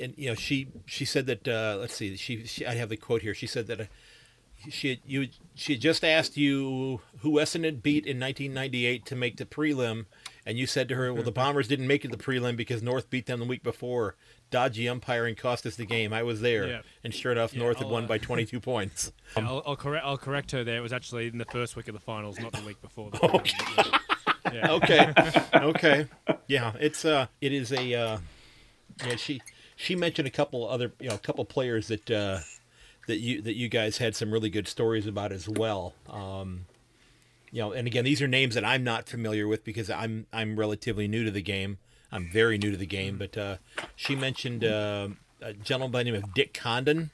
[0.00, 2.96] and you know she she said that uh, let's see she, she I have the
[2.96, 3.34] quote here.
[3.34, 3.84] She said that uh,
[4.68, 9.36] she had, you she had just asked you who Essendon beat in 1998 to make
[9.36, 10.06] the prelim,
[10.44, 13.08] and you said to her, "Well, the Bombers didn't make it the prelim because North
[13.10, 14.16] beat them the week before.
[14.50, 16.12] Dodgy umpiring cost us the game.
[16.12, 16.80] I was there, Yeah.
[17.04, 19.12] and sure enough, Yeah, North had I'll, won uh, by 22 points.
[19.36, 20.04] I'll, I'll correct.
[20.04, 20.76] I'll correct her there.
[20.78, 23.10] It was actually in the first week of the finals, not the week before.
[23.12, 23.54] The okay.
[24.52, 24.72] Yeah.
[24.72, 25.12] okay
[25.54, 26.06] okay
[26.48, 28.18] yeah it's uh it is a uh
[29.06, 29.40] yeah she
[29.80, 32.38] she mentioned a couple other you know a couple players that uh
[33.06, 35.94] that you that you guys had some really good stories about as well.
[36.08, 36.66] Um
[37.50, 40.56] you know and again these are names that i'm not familiar with because i'm i'm
[40.56, 41.78] relatively new to the game.
[42.12, 43.56] I'm very new to the game but uh
[43.96, 45.08] she mentioned uh,
[45.40, 47.10] a gentleman by the name of dick condon.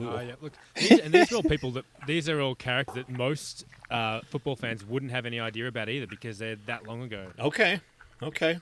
[0.00, 3.08] Uh, yeah, look, these, and these are all people that these are all characters that
[3.08, 7.26] most uh, football fans wouldn't have any idea about either because they're that long ago.
[7.40, 7.80] okay
[8.22, 8.58] okay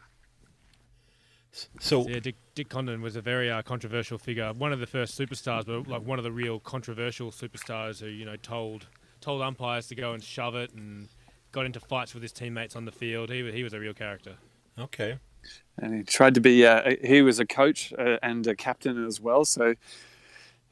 [1.57, 4.87] so So, yeah, Dick, Dick Condon was a very uh, controversial figure, one of the
[4.87, 8.87] first superstars, but like one of the real controversial superstars who you know told
[9.21, 11.09] told umpires to go and shove it and
[11.53, 13.31] got into fights with his teammates on the field.
[13.31, 14.37] He wa- he was a real character.
[14.79, 15.19] okay
[15.79, 16.66] and he tried to be.
[16.66, 19.45] Uh, he was a coach uh, and a captain as well.
[19.45, 19.75] So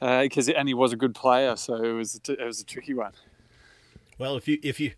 [0.01, 2.65] because and he was a good player, so it was a t- it was a
[2.65, 3.13] tricky one.
[4.19, 4.93] Well, if you if you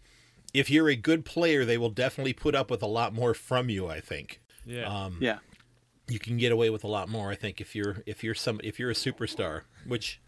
[0.54, 3.68] if you're a good player, they will definitely put up with a lot more from
[3.68, 3.88] you.
[3.88, 5.38] I think Yeah, um, Yeah,
[6.08, 7.30] you can get away with a lot more.
[7.30, 10.20] I think if you're if you're some if you're a superstar, which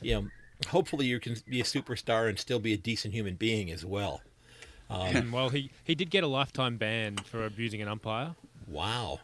[0.00, 0.28] you know,
[0.68, 4.22] hopefully you can be a superstar and still be a decent human being as well.
[4.88, 8.34] And, well, he he did get a lifetime ban for abusing an umpire.
[8.66, 9.20] Wow.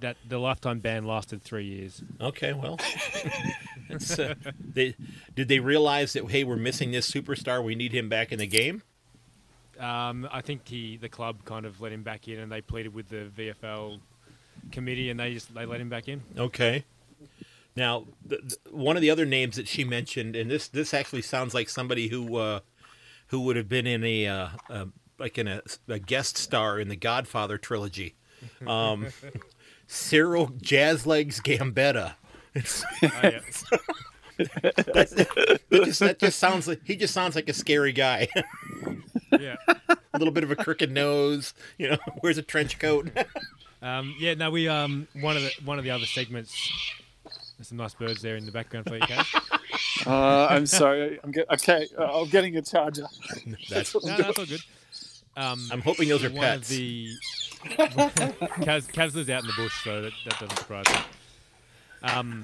[0.00, 2.02] That the lifetime ban lasted three years.
[2.20, 2.80] Okay, well,
[4.18, 4.96] uh, they
[5.36, 7.62] did they realize that hey, we're missing this superstar.
[7.62, 8.82] We need him back in the game.
[9.78, 12.94] Um, I think he, the club, kind of let him back in, and they pleaded
[12.94, 14.00] with the VFL
[14.70, 16.22] committee, and they just they let him back in.
[16.36, 16.84] Okay.
[17.74, 18.04] Now,
[18.70, 22.08] one of the other names that she mentioned, and this this actually sounds like somebody
[22.08, 22.60] who uh,
[23.28, 24.84] who would have been in a uh, uh,
[25.18, 28.14] like in a, a guest star in the Godfather trilogy,
[28.66, 29.08] um,
[29.86, 32.14] Cyril Jazzlegs Gambetta.
[34.38, 34.44] Oh,
[34.94, 38.28] that's, that, just, that just sounds like he just sounds like a scary guy.
[39.32, 39.56] yeah.
[39.88, 43.10] a little bit of a crooked nose, you know, wears a trench coat.
[43.82, 46.70] Um, yeah, no, we um one of the one of the other segments.
[47.58, 49.26] There's some nice birds there in the background for you, guys.
[50.06, 51.18] uh, I'm sorry.
[51.22, 51.86] I'm get, okay.
[51.98, 53.06] Uh, I'm getting a charger.
[53.70, 54.60] That's, No, no, that's all good.
[55.36, 56.70] Um, I'm hoping those are one pets.
[56.70, 57.08] of the
[57.64, 60.96] Kaz, Kaz lives out in the bush, so that, that doesn't surprise me.
[62.02, 62.42] Um,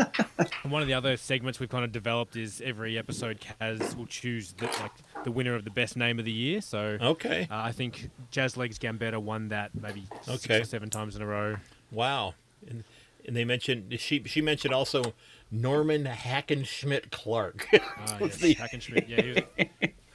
[0.62, 4.52] one of the other segments we've kind of developed is every episode Kaz will choose
[4.52, 4.92] the, like
[5.24, 6.60] the winner of the best name of the year.
[6.60, 7.48] So Okay.
[7.50, 10.36] uh, I think Jazz Legs Gambetta won that maybe Okay.
[10.38, 11.56] six or seven times in a row.
[11.90, 12.34] Wow.
[12.68, 12.84] And,
[13.26, 15.14] and they mentioned she she mentioned also
[15.50, 17.66] Norman Hackenschmidt Clark.
[17.74, 19.08] Ah, yes, the- Hackenschmidt.
[19.08, 19.38] Yeah, he was,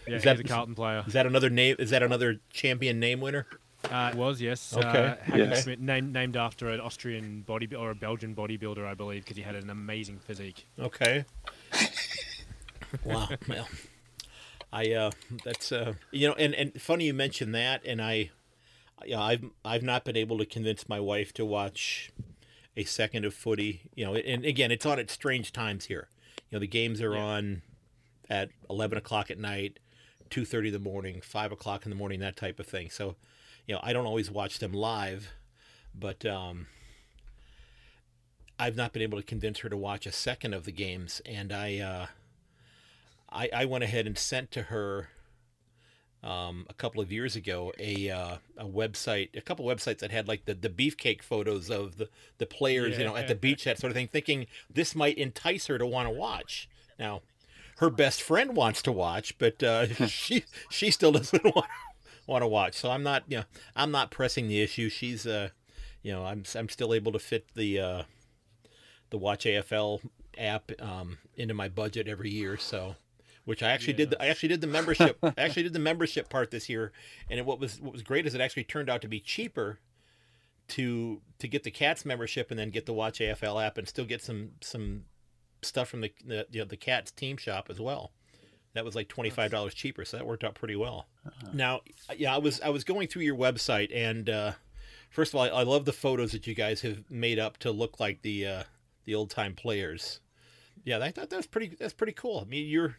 [0.08, 1.04] yeah, that- he's a Carlton player.
[1.08, 1.76] Is that another name?
[1.80, 3.46] Is that another champion name winner?
[3.92, 4.76] Uh, it was yes.
[4.76, 4.88] Okay.
[4.88, 5.66] Uh, Yes.
[5.66, 9.44] Hackenschmidt, named named after an Austrian body or a Belgian bodybuilder, I believe, because he
[9.44, 10.66] had an amazing physique.
[10.80, 11.26] Okay.
[13.04, 13.28] wow.
[13.48, 13.68] Well,
[14.72, 15.12] I uh,
[15.44, 18.32] that's uh, you know, and and funny you mentioned that, and I,
[19.06, 22.12] yeah, I've I've not been able to convince my wife to watch
[22.78, 23.82] a second of footy.
[23.96, 26.08] You know, and again, it's on at strange times here.
[26.50, 27.22] You know, the games are Yeah.
[27.22, 27.62] on
[28.30, 29.80] at eleven o'clock at night,
[30.30, 32.90] two thirty in the morning, five o'clock in the morning, that type of thing.
[32.90, 33.16] So,
[33.68, 35.30] you know, I don't always watch them live,
[35.94, 36.68] but um,
[38.60, 41.52] I've not been able to convince her to watch a second of the games, and
[41.52, 42.06] I, uh,
[43.30, 45.10] I, I went ahead and sent to her
[46.24, 50.12] um, a couple of years ago a uh, a website, a couple of websites that
[50.12, 53.40] had like the, the beefcake photos of the, the players, you know, at the Yeah.
[53.40, 56.70] beach, that sort of thing, thinking this might entice her to want to watch.
[56.98, 57.24] Now,
[57.78, 61.68] her best friend wants to watch, but uh, she she still doesn't want
[62.28, 62.76] want to watch.
[62.76, 63.44] So I'm not, you know,
[63.76, 64.90] I'm not pressing the issue.
[64.90, 65.50] She's, uh,
[66.02, 68.04] you know, I'm I'm still able to fit the uh,
[69.10, 70.02] the Watch AFL
[70.38, 72.58] app um, into my budget every year.
[72.58, 72.96] So,
[73.46, 74.10] which I actually Yeah, did.
[74.12, 75.18] The, I actually did the membership.
[75.24, 76.92] I actually did the membership part this year,
[77.30, 79.80] and it, what was what was great is it actually turned out to be cheaper
[80.70, 84.06] to to get the Cats membership and then get the Watch AFL app and still
[84.06, 85.06] get some some
[85.62, 88.12] stuff from the the, you know, the Cats team shop as well.
[88.74, 91.08] That was like twenty five dollars cheaper, so that worked out pretty well.
[91.54, 91.82] Now,
[92.18, 94.52] yeah, I was I was going through your website, and uh,
[95.12, 97.72] first of all, I, I love the photos that you guys have made up to
[97.72, 98.64] look like the uh,
[99.06, 100.20] the old time players.
[100.84, 101.76] Yeah, I thought that was pretty.
[101.80, 102.40] That's pretty cool.
[102.40, 102.98] I mean, you're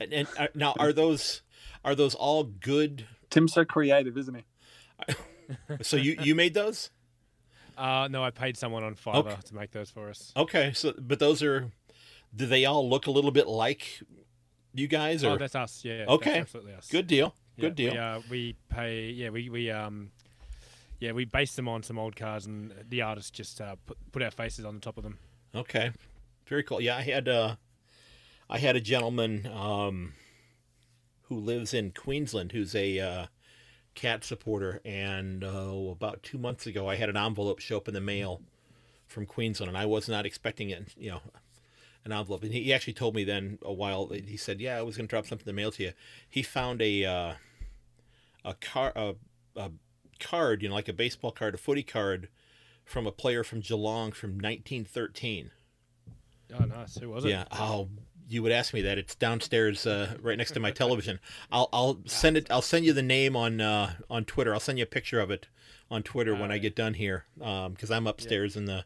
[0.00, 1.42] and, and uh, now are those
[1.84, 3.06] are those all good?
[3.30, 4.44] Tim's so creative, isn't he?
[5.82, 6.90] So you you made those?
[7.78, 9.36] Uh, no, I paid someone on Fiverr Okay.
[9.44, 10.32] to make those for us.
[10.36, 11.70] Okay, so but those are
[12.34, 14.00] do they all look a little bit like
[14.76, 15.84] you guys or Oh, that's us.
[15.84, 16.04] Yeah.
[16.08, 16.38] Okay.
[16.40, 16.88] absolutely us.
[16.88, 17.34] good deal.
[17.56, 17.92] Yeah, Good deal.
[17.92, 19.10] We, uh, we pay.
[19.10, 20.10] Yeah, we we um,
[21.00, 24.22] yeah, we base them on some old cars, and the artists just uh, put put
[24.22, 25.18] our faces on the top of them.
[25.54, 25.90] Okay,
[26.46, 26.80] very cool.
[26.80, 27.56] Yeah, I had uh,
[28.50, 30.12] I had a gentleman um,
[31.22, 33.26] who lives in Queensland who's a uh,
[33.94, 37.94] cat supporter, and uh, about two months ago, I had an envelope show up in
[37.94, 38.42] the mail
[39.06, 40.88] from Queensland, and I was not expecting it.
[40.96, 41.20] You know,
[42.06, 44.08] an envelope, and he he actually told me then a while.
[44.08, 45.92] He said, "Yeah, I was going to drop something in the mail to you."
[46.28, 47.34] He found a uh,
[48.44, 49.14] a car a,
[49.56, 49.70] a
[50.18, 52.28] card, you know, like a baseball card, a footy card.
[52.84, 55.50] From a player from Geelong from 1913.
[56.54, 56.96] Oh, nice.
[56.98, 57.30] Who was it?
[57.30, 57.46] Yeah.
[57.50, 57.88] Oh,
[58.28, 58.96] you would ask me that.
[58.96, 61.18] It's downstairs, uh, right next to my television.
[61.50, 62.48] I'll I'll send it.
[62.48, 64.54] I'll send you the name on uh, on Twitter.
[64.54, 65.48] I'll send you a picture of it
[65.90, 68.84] on Twitter when I get done here, because I'm upstairs in the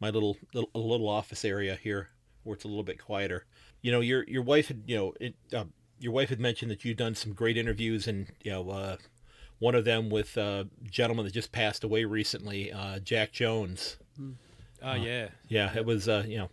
[0.00, 2.08] my little, little little office area here
[2.44, 3.44] where it's a little bit quieter.
[3.82, 5.34] You know, your your wife had you know it.
[5.52, 5.64] Uh,
[5.98, 8.96] your wife had mentioned that you've done some great interviews, and you know, uh,
[9.58, 13.96] one of them with a gentleman that just passed away recently, uh, Jack Jones.
[14.82, 15.28] Oh, yeah.
[15.48, 16.50] Yeah, it was uh, you know,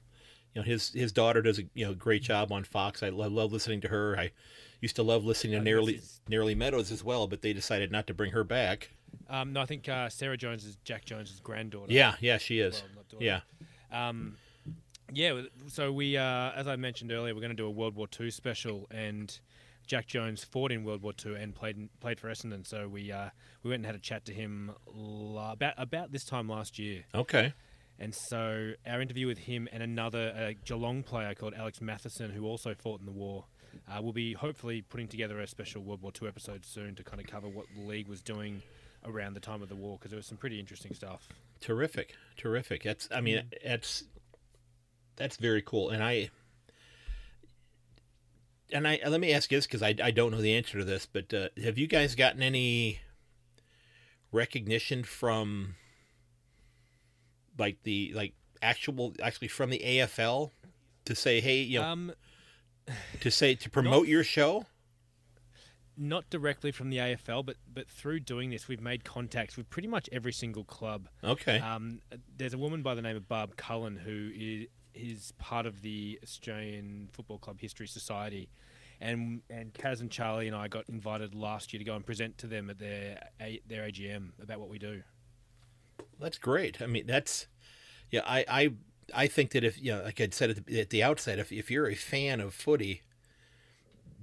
[0.53, 3.03] you know his his daughter does a you know great job on Fox.
[3.03, 4.17] I love, love listening to her.
[4.17, 4.31] I
[4.79, 5.95] used to love listening to Uh, Neroli
[6.27, 8.91] this Meadows as well, but they decided not to bring her back.
[9.29, 11.91] Um, no, I think uh, Sarah Jones is Jack Jones's granddaughter.
[11.91, 12.83] Yeah, yeah, she is.
[13.11, 13.21] Well.
[13.21, 13.41] Yeah,
[13.91, 14.37] Um,
[15.13, 15.41] yeah.
[15.67, 18.31] So we, uh, as I mentioned earlier, we're going to do a World War II
[18.31, 19.37] special, and
[19.87, 22.65] Jack Jones fought in World War II and played played for Essendon.
[22.65, 23.29] So we uh,
[23.63, 27.03] we went and had a chat to him la- about about this time last year.
[27.13, 27.53] okay,
[27.99, 32.45] And so our interview with him and another uh, Geelong player called Alex Matheson, who
[32.45, 33.45] also fought in the war,
[33.89, 37.21] uh, we'll be hopefully putting together a special World War II episode soon to kind
[37.21, 38.61] of cover what the league was doing
[39.05, 41.27] around the time of the war because there was some pretty interesting stuff.
[41.59, 42.83] terrific, terrific.
[42.83, 44.03] That's I mean, that's
[45.15, 45.89] that's very cool.
[45.89, 46.29] And I
[48.71, 50.85] and I let me ask you this because I I don't know the answer to
[50.85, 52.99] this, but uh, have you guys gotten any
[54.31, 55.75] recognition from
[57.57, 60.51] like the like actual actually from the AFL
[61.05, 62.13] to say hey you know Um,
[63.19, 64.65] to say to promote your show
[65.97, 69.87] not directly from the AFL, but but through doing this, we've made contacts with pretty
[69.87, 71.09] much every single club.
[71.23, 71.99] okay Um,
[72.37, 76.19] there's a woman by the name of Barb Cullen who is, is part of the
[76.23, 78.49] Australian Football Club History Society,
[78.99, 82.37] and and Kaz and Charlie and I got invited last year to go and present
[82.39, 83.19] to them at their
[83.67, 85.01] their AGM about what we do.
[86.19, 87.47] that's great I mean that's
[88.11, 88.73] yeah I I
[89.13, 91.51] I think that if you know like I said at the, at the outset if
[91.51, 93.01] if you're a fan of footy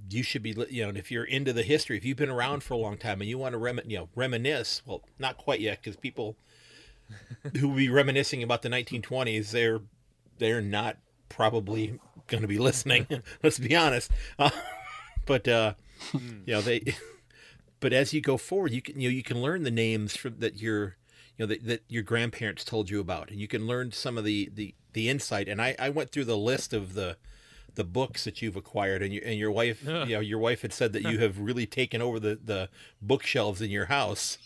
[0.09, 2.63] you should be you know and if you're into the history if you've been around
[2.63, 5.59] for a long time and you want to rem- you know reminisce well not quite
[5.59, 6.35] yet because people
[7.57, 9.81] who will be reminiscing about the 1920s they're
[10.39, 10.97] they're not
[11.29, 13.05] probably going to be listening
[13.43, 14.11] let's be honest.
[14.37, 14.49] Uh,
[15.25, 15.73] but uh
[16.13, 16.95] you know they
[17.79, 20.39] but as you go forward you can you know you can learn the names from
[20.39, 20.95] that your
[21.37, 24.23] you know that, that your grandparents told you about and you can learn some of
[24.23, 25.47] the the the insight.
[25.47, 27.17] And i i went through the list of the
[27.75, 30.73] the books that you've acquired and your and your wife you know your wife had
[30.73, 32.69] said that you have really taken over the the
[33.01, 34.37] bookshelves in your house.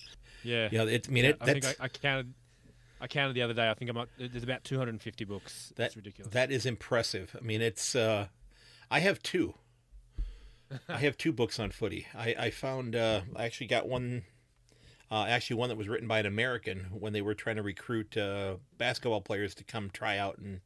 [0.43, 2.33] Yeah, you know it, i mean Yeah, it, I think I, I counted.
[3.03, 3.69] I counted the other day.
[3.69, 5.67] I think I'm up, there's about 250 books.
[5.69, 6.33] that, That's ridiculous.
[6.33, 8.27] that is impressive i mean it's uh
[8.89, 9.53] i have two
[10.89, 14.23] i have two books on footy i i found uh i actually got one
[15.11, 18.17] uh, actually one that was written by an American when they were trying to recruit
[18.17, 20.61] uh, basketball players to come try out and,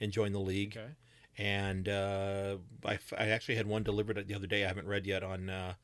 [0.00, 0.76] and join the league.
[0.76, 0.94] okay.
[1.38, 4.64] And uh, I, f- I actually had one delivered the other day.
[4.64, 5.74] I haven't read yet on uh,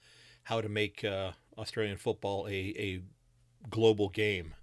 [0.42, 3.00] how to make uh, Australian football a, a
[3.68, 4.54] global game.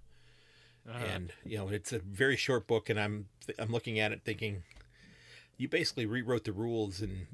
[0.88, 1.04] Uh-huh.
[1.04, 3.26] And you know, it's a very short book, and I'm
[3.58, 4.62] I'm looking at it thinking,
[5.56, 7.26] you basically rewrote the rules and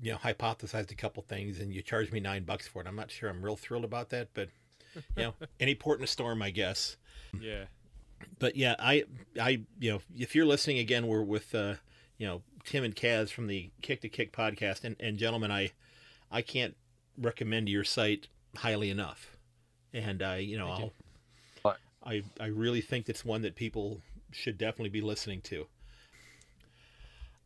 [0.00, 2.86] you know hypothesized a couple things, and you charged me nine bucks for it.
[2.86, 4.48] I'm not sure I'm real thrilled about that, but
[4.94, 6.96] you know, any port in a storm, I guess
[7.38, 7.64] yeah.
[8.38, 9.04] but yeah, I,
[9.40, 11.74] I, you know, if you're listening again, we're with, uh,
[12.18, 15.72] you know, Tim and Kaz from the Kick to Kick podcast, and, and gentlemen, I,
[16.30, 16.76] I can't
[17.18, 19.36] recommend your site highly enough,
[19.92, 20.68] and I, you know.
[20.68, 20.92] I'll,
[22.04, 24.00] I, I really think it's one that people
[24.32, 25.66] should definitely be listening to.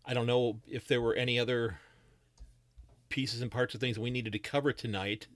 [0.06, 1.78] I don't know if there were any other
[3.08, 5.26] pieces and parts of things we needed to cover tonight,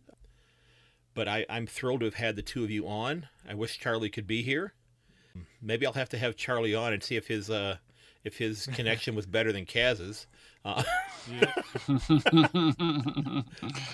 [1.14, 3.28] but I, I'm thrilled to have had the two of you on.
[3.48, 4.74] I wish Charlie could be here.
[5.62, 7.76] Maybe I'll have to have Charlie on and see if his uh,
[8.24, 10.26] if his connection was better than Kaz's.
[10.64, 10.82] Uh,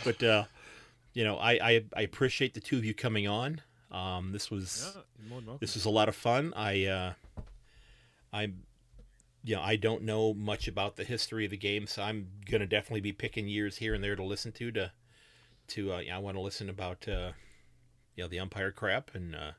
[0.04, 0.44] but uh,
[1.12, 3.60] you know, I, I I appreciate the two of you coming on.
[3.94, 5.58] Um, this was Yeah, you're more than welcome.
[5.60, 6.52] this was a lot of fun.
[6.56, 7.12] I uh,
[8.32, 8.64] I'm
[9.44, 12.66] you know I don't know much about the history of the game, so I'm gonna
[12.66, 14.92] definitely be picking years here and there to listen to to
[15.68, 17.32] to uh, I want to listen about uh,
[18.16, 19.52] you know the umpire Crapp and uh,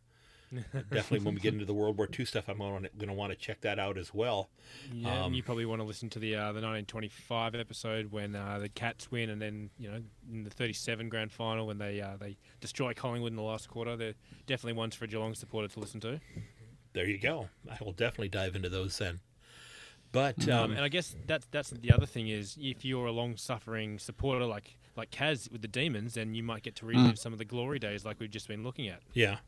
[0.73, 3.37] definitely when we get into the World War II stuff, I'm gonna, gonna want to
[3.37, 4.49] check that out as well.
[4.93, 8.35] Yeah, Um, and you probably want to listen to the uh, the 1925 episode when
[8.35, 10.01] uh, the Cats win, and then you know
[10.31, 13.95] in the 37 grand final when they uh, they destroy Collingwood in the last quarter.
[13.95, 14.15] They're
[14.47, 16.19] definitely ones for a Geelong supporter to listen to.
[16.93, 17.49] There you go.
[17.69, 19.19] I will definitely dive into those then.
[20.11, 23.11] But Um, um, and I guess that's that's the other thing is if you're a
[23.11, 27.19] long suffering supporter like like Kaz with the Demons, then you might get to relive
[27.19, 29.01] some of the glory days like we've just been looking at.
[29.13, 29.39] yeah.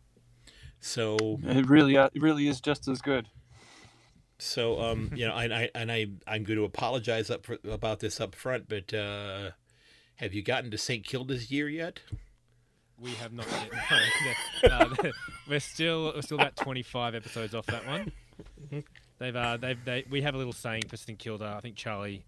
[0.79, 3.27] So It really, uh, it really is just as good.
[4.39, 7.99] So, um, you know, and I and I I'm going to apologize up for, about
[7.99, 9.51] this up front, but uh,
[10.17, 11.03] have you gotten to St.
[11.03, 12.01] Kilda's year yet?
[12.99, 14.37] We have not yet.
[14.63, 14.69] No,
[15.09, 15.11] uh,
[15.49, 18.11] we're still we're still about 25 episodes off that one.
[19.19, 21.55] They've uh, they've they we have a little saying for St Kilda.
[21.57, 22.23] I think Charlie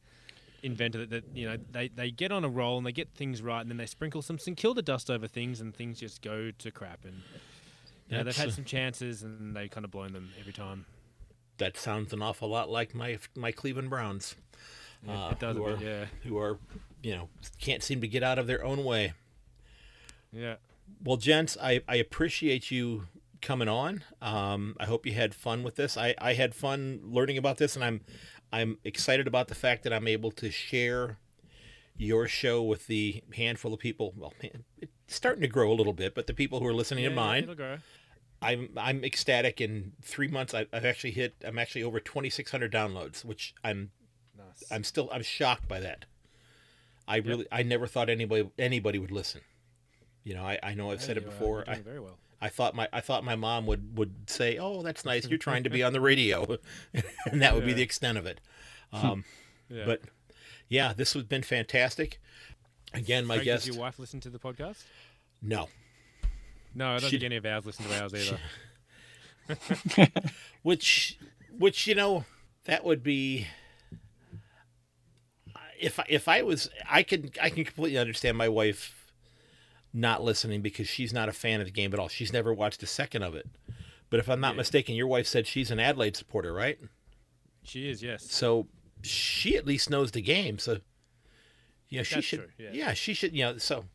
[0.64, 3.42] invented it that you know they, they get on a roll and they get things
[3.42, 6.52] right and then they sprinkle some St Kilda dust over things and things just go
[6.58, 7.22] to crap and
[8.18, 10.86] know, they've had uh, some chances and they kind of blown them every time.
[11.58, 14.36] That sounds an awful lot like my my Cleveland Browns,
[15.06, 16.58] Yeah, uh, it does who bit, are yeah, who are
[17.04, 17.30] you know
[17.60, 19.14] can't seem to get out of their own way.
[20.32, 20.56] yeah.
[21.04, 23.08] Well, gents, I, I appreciate you
[23.42, 24.04] coming on.
[24.22, 25.96] Um, I hope you had fun with this.
[25.98, 28.02] I, I had fun learning about this, and I'm
[28.52, 31.18] I'm excited about the fact that I'm able to share
[31.96, 34.14] your show with the handful of people.
[34.18, 37.04] Well, man, it's starting to grow a little bit, but the people who are listening
[37.04, 37.78] yeah, to mine, it'll grow.
[38.42, 39.60] I'm I'm ecstatic.
[39.62, 41.36] In three months, I, I've actually hit.
[41.46, 43.92] I'm actually over 2,600 downloads, which I'm
[44.38, 44.72] Nice.
[44.72, 46.06] I'm still I'm shocked by that.
[47.08, 49.42] I really I never thought anybody anybody would listen.
[50.24, 51.64] You know, I, I know I've Yeah, said it before.
[51.68, 52.18] I, very well.
[52.42, 55.28] I thought my I thought my mom would would say, "Oh, that's nice.
[55.28, 56.58] You're trying to be on the radio,"
[57.32, 58.40] and that would be the extent of it.
[58.94, 59.26] Um,
[59.70, 59.86] Yeah.
[59.86, 60.02] But
[60.70, 62.20] yeah, this has been fantastic.
[62.94, 63.66] Again, my Craig, guest.
[63.66, 64.84] Does your wife listen to the podcast?
[65.42, 65.68] No,
[66.76, 68.40] No, I don't She- think any of ours listen to ours either.
[70.64, 71.18] which
[71.58, 72.26] which you know
[72.66, 73.48] that would be
[75.80, 79.12] if I- if I was I can I can completely understand my wife
[79.94, 82.08] not listening because she's not a fan of the game at all.
[82.10, 83.48] She's never watched a second of it.
[84.12, 84.58] But if I'm not Yeah.
[84.58, 86.78] mistaken, your wife said she's an Adelaide supporter, right?
[87.64, 88.30] She is, yes.
[88.32, 88.68] So
[89.02, 90.60] she at least knows the game.
[90.60, 90.80] So
[91.90, 92.52] yeah, she should.
[92.60, 92.70] yeah.
[92.72, 93.34] yeah, she should.
[93.34, 93.86] You know, so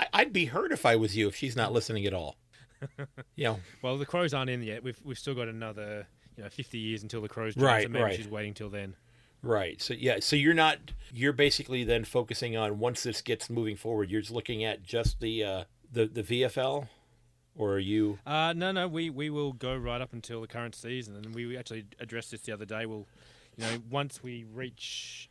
[0.00, 2.36] I, I'd be hurt if I was you if she's not listening at all.
[3.36, 3.56] yeah.
[3.82, 4.82] Well, the Crows aren't in yet.
[4.82, 7.64] We've we've still got another you know 50 years until the Crows join.
[7.64, 8.16] Right, so maybe right.
[8.16, 8.96] she's waiting till then.
[9.42, 9.80] right?
[9.80, 10.78] So yeah, so you're not.
[11.12, 14.10] You're basically then focusing on once this gets moving forward.
[14.10, 16.88] You're just looking at just the uh, the the VFL,
[17.54, 18.18] or are you?
[18.26, 21.56] Uh, no, no, we, we will go right up until the current season, and we
[21.56, 22.86] actually addressed this the other day.
[22.86, 23.06] We'll,
[23.56, 25.28] you know, once we reach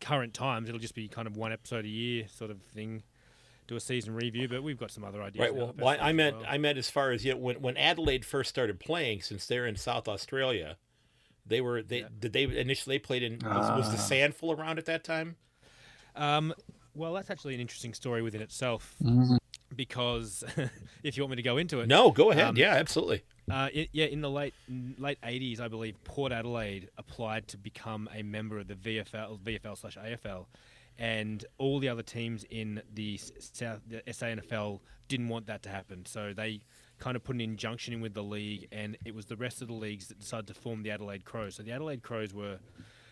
[0.00, 3.02] current times, it'll just be kind of one episode a year sort of thing.
[3.66, 5.40] Do a season review, but we've got some other ideas.
[5.42, 5.54] Right.
[5.54, 6.46] Well, well, stuff I meant well.
[6.48, 9.66] I meant as far as you know, when when Adelaide first started playing, since they're
[9.66, 10.76] in South Australia,
[11.44, 12.08] they were they Yeah.
[12.18, 14.28] did they initially they played in was, was the Ah.
[14.28, 15.36] SANFL around at that time?
[16.14, 16.54] Um,
[16.94, 18.94] well, that's actually an interesting story within itself
[19.74, 20.44] because
[21.02, 22.44] if you want me to go into it, No, go ahead.
[22.46, 23.22] Um, yeah, absolutely.
[23.50, 24.54] Uh, it, yeah, in the late
[24.98, 29.76] late eighties, I believe Port Adelaide applied to become a member of the VFL, VFL
[29.78, 30.46] slash AFL,
[30.98, 36.04] and all the other teams in the South the SANFL didn't want that to happen.
[36.06, 36.60] So they
[36.98, 39.68] kind of put an injunction in with the league, and it was the rest of
[39.68, 41.56] the leagues that decided to form the Adelaide Crows.
[41.56, 42.58] So the Adelaide Crows were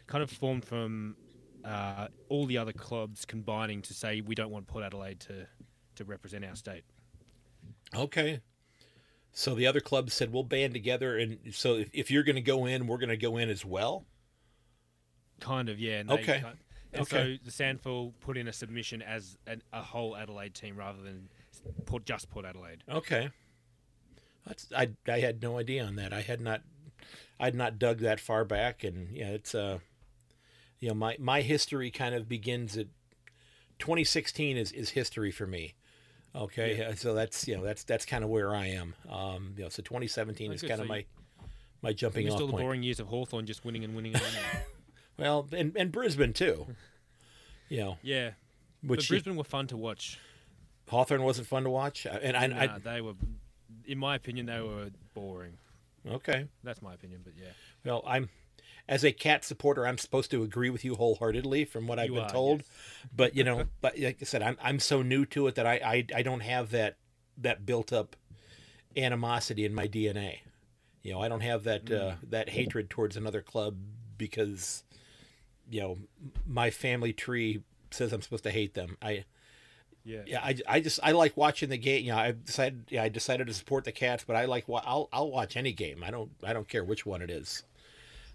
[0.07, 1.17] kind of formed from
[1.65, 5.47] uh, all the other clubs combining to say we don't want Port Adelaide to
[5.97, 6.83] to represent our state.
[7.95, 8.41] Okay.
[9.33, 12.43] So the other clubs said we'll band together, and so if, if you're going to
[12.43, 14.07] go in, we're going to go in as well.
[15.41, 16.03] Kind of, yeah.
[16.09, 16.41] Okay.
[16.41, 16.57] kind-
[16.95, 17.39] and Okay.
[17.39, 21.29] so the SANFL put in a submission as an, a whole Adelaide team rather than
[21.87, 22.85] Port, just Port Adelaide.
[22.89, 23.31] Okay.
[24.47, 26.13] That's I I had no idea on that.
[26.13, 26.63] I had not
[27.41, 29.79] I had not dug that far back, and yeah, it's uh,
[30.81, 32.89] you know, my my history kind of begins at
[33.79, 35.75] 2016 is is history for me.
[36.37, 38.95] Okay, uh, so that's you know that's that's kind of where I am.
[39.09, 41.05] Um, you know, so 2017 Oh, is kind of my
[41.81, 42.63] my jumping off all the point.
[42.65, 44.41] boring years of Hawthorn just winning and winning and winning.
[45.19, 46.67] Well, and and Brisbane too.
[47.69, 48.33] You know, yeah.
[48.83, 50.19] which but Brisbane were fun to watch.
[50.89, 53.15] Hawthorn wasn't fun to watch, Uh, and I, Nah, they were,
[53.87, 55.57] in my opinion, they were boring.
[56.07, 56.47] Okay.
[56.63, 57.49] That's my opinion, but yeah.
[57.85, 58.29] Well, I'm
[58.87, 62.15] as a cat supporter, I'm supposed to agree with you wholeheartedly from what I've You
[62.17, 62.59] been are, told.
[62.61, 62.69] yes.
[63.17, 65.75] But you know, but like I said, I'm I'm so new to it that I
[65.77, 66.99] I, I don't have that
[67.39, 68.15] that built up
[68.97, 70.41] animosity in my DNA.
[71.03, 73.77] You know, I don't have that uh, that hatred towards another club
[74.19, 74.85] because
[75.71, 75.99] you know
[76.47, 78.97] my family tree says I'm supposed to hate them.
[79.03, 79.25] I
[80.05, 80.23] Yeah.
[80.27, 82.05] yeah, I, I just I like watching the game.
[82.05, 84.83] You know, I decided yeah, I decided to support the Cats, but I like wa-
[84.85, 86.03] I'll I'll watch any game.
[86.05, 87.63] I don't I don't care which one it is.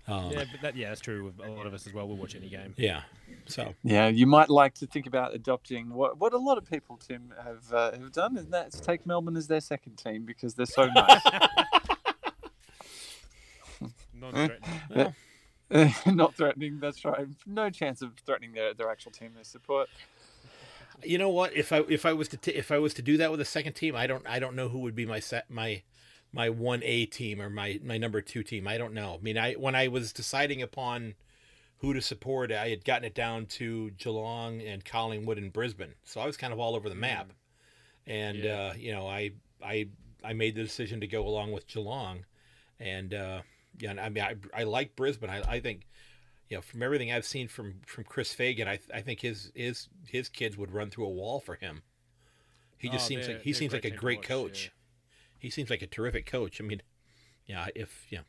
[0.08, 2.08] Um, Yeah, but that, yeah, that's true with a lot of us as well.
[2.08, 2.74] We'll watch any game.
[2.78, 3.04] yeah.
[3.46, 6.98] So Yeah, you might like to think about adopting what what a lot of people,
[6.98, 10.66] Tim, have uh, have done, and that's take Melbourne as their second team because they're
[10.66, 11.22] so nice.
[14.14, 15.14] Non-threatening.
[16.06, 16.80] Not threatening.
[16.80, 17.28] That's right.
[17.46, 19.88] No chance of threatening their, their actual team they support.
[21.04, 21.56] you know what?
[21.56, 23.46] If I if I was to t- if I was to do that with a
[23.46, 25.82] second team, I don't I don't know who would be my set my
[26.34, 28.68] my one A team or my my number two team.
[28.68, 29.16] I don't know.
[29.20, 31.14] I mean, I when I was deciding upon
[31.78, 36.20] who to support, I had gotten it down to Geelong and Collingwood and Brisbane, so
[36.20, 37.32] I was kind of all over the map.
[38.06, 38.72] And Yeah.
[38.72, 39.32] uh, you know, I
[39.64, 39.88] I
[40.24, 42.26] I made the decision to go along with Geelong,
[42.80, 43.42] and uh,
[43.78, 45.30] yeah, I mean, I, I like Brisbane.
[45.30, 45.88] I, I think
[46.50, 49.88] you know, from everything I've seen from from Chris Fagan, I I think his his
[50.08, 51.84] his kids would run through a wall for him.
[52.78, 54.64] He just Oh, seems like he seems like a great watch, coach.
[54.66, 54.70] yeah.
[55.38, 56.60] He seems like a terrific coach.
[56.60, 56.82] I mean,
[57.46, 58.22] yeah, if yeah,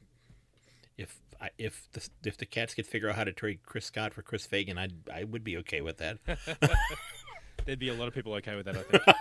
[0.98, 4.12] if I- if the if the Cats could figure out how to trade Chris Scott
[4.12, 6.18] for Chris Fagan, I I would be okay with that.
[7.64, 9.02] There'd be a lot of people okay with that, I think.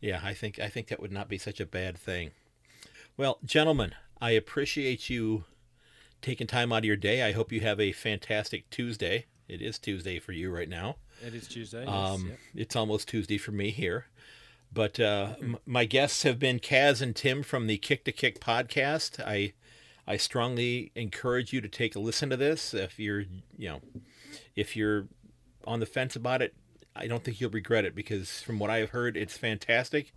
[0.00, 2.30] Yeah, I think I think that would not be such a bad thing.
[3.18, 5.44] Well, gentlemen, I appreciate you
[6.22, 7.22] taking time out of your day.
[7.22, 9.26] I hope you have a fantastic Tuesday.
[9.48, 10.96] It is Tuesday for you right now.
[11.26, 11.84] it is Tuesday.
[11.84, 12.38] Yes, Um, yep.
[12.54, 14.06] It's almost Tuesday for me here.
[14.72, 18.40] But uh, m- my guests have been Kaz and Tim from the Kick to Kick
[18.40, 19.18] podcast.
[19.26, 19.54] I
[20.06, 22.72] I strongly encourage you to take a listen to this.
[22.74, 23.20] If you're
[23.58, 23.80] you know
[24.54, 25.08] if you're
[25.66, 26.54] on the fence about it,
[26.94, 30.12] I don't think you'll regret it because from what I have heard, it's fantastic.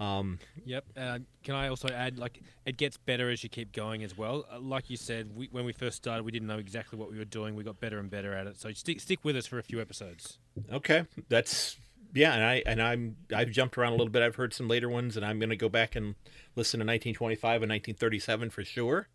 [0.00, 0.84] Um, Yep.
[0.96, 4.44] Uh, can I also add, like, it gets better as you keep going as well.
[4.52, 7.18] Uh, like you said, we, when we first started, we didn't know exactly what we
[7.18, 7.54] were doing.
[7.56, 8.60] We got better and better at it.
[8.60, 10.38] So stick stick with us for a few episodes.
[10.72, 11.76] Okay, that's
[12.14, 14.22] yeah, and I and I'm I've jumped around a little bit.
[14.22, 16.14] I've heard some later ones, and I'm going to go back and
[16.56, 19.08] listen to 1925 and 1937 for sure,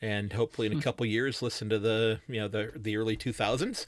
[0.00, 3.86] and hopefully in a couple years listen to the you know the the early 2000s.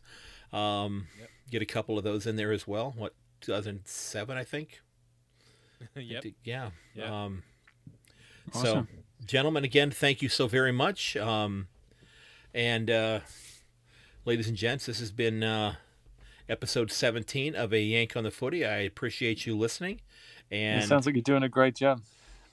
[0.53, 1.31] Um, Yep.
[1.51, 2.93] Get a couple of those in there as well.
[2.97, 4.81] What 2007, I think.
[5.97, 6.25] yep.
[6.45, 6.71] Yeah.
[6.95, 7.25] Yeah.
[7.25, 7.43] Um,
[8.55, 8.65] Awesome.
[8.65, 11.17] So, gentlemen, again, thank you so very much.
[11.19, 11.69] Um,
[12.55, 13.21] and uh,
[14.25, 15.75] ladies and gents, this has been uh,
[16.49, 18.65] episode 17 of A Yank on the Footy.
[18.65, 20.01] I appreciate you listening,
[20.51, 22.01] and it sounds like you're doing a great job.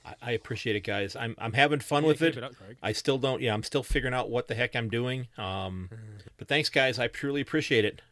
[0.04, 1.16] I, I appreciate it, guys.
[1.16, 2.44] I'm I'm having fun Yeah, with keep it.
[2.44, 2.52] up,
[2.82, 3.40] I still don't.
[3.40, 5.28] Yeah, I'm still figuring out what the heck I'm doing.
[5.38, 5.88] Um,
[6.36, 6.98] but thanks, guys.
[6.98, 8.02] I truly appreciate it.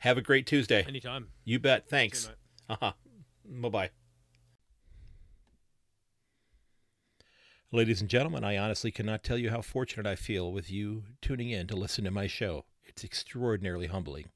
[0.00, 0.84] Have a great Tuesday.
[0.88, 1.28] Anytime.
[1.44, 1.88] You bet.
[1.88, 2.30] Thanks.
[2.68, 2.92] Uh-huh.
[3.48, 3.90] Bye bye.
[7.70, 11.50] Ladies and gentlemen, I honestly cannot tell you how fortunate I feel with you tuning
[11.50, 12.64] in to listen to my show.
[12.86, 14.30] It's extraordinarily humbling.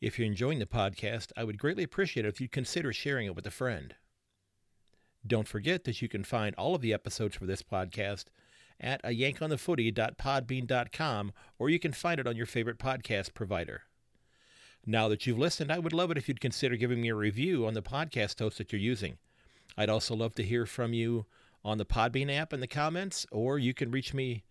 [0.00, 3.34] If you're enjoying the podcast, I would greatly appreciate it if you'd consider sharing it
[3.34, 3.96] with a friend.
[5.26, 8.26] Don't forget that you can find all of the episodes for this podcast
[8.78, 13.82] at a yankonthefooty.podbean.com or you can find it on your favorite podcast provider.
[14.86, 17.66] Now that you've listened, I would love it if you'd consider giving me a review
[17.66, 19.18] on the podcast host that you're using.
[19.76, 21.26] I'd also love to hear from you
[21.64, 24.44] on the Podbean app in the comments, or you can reach me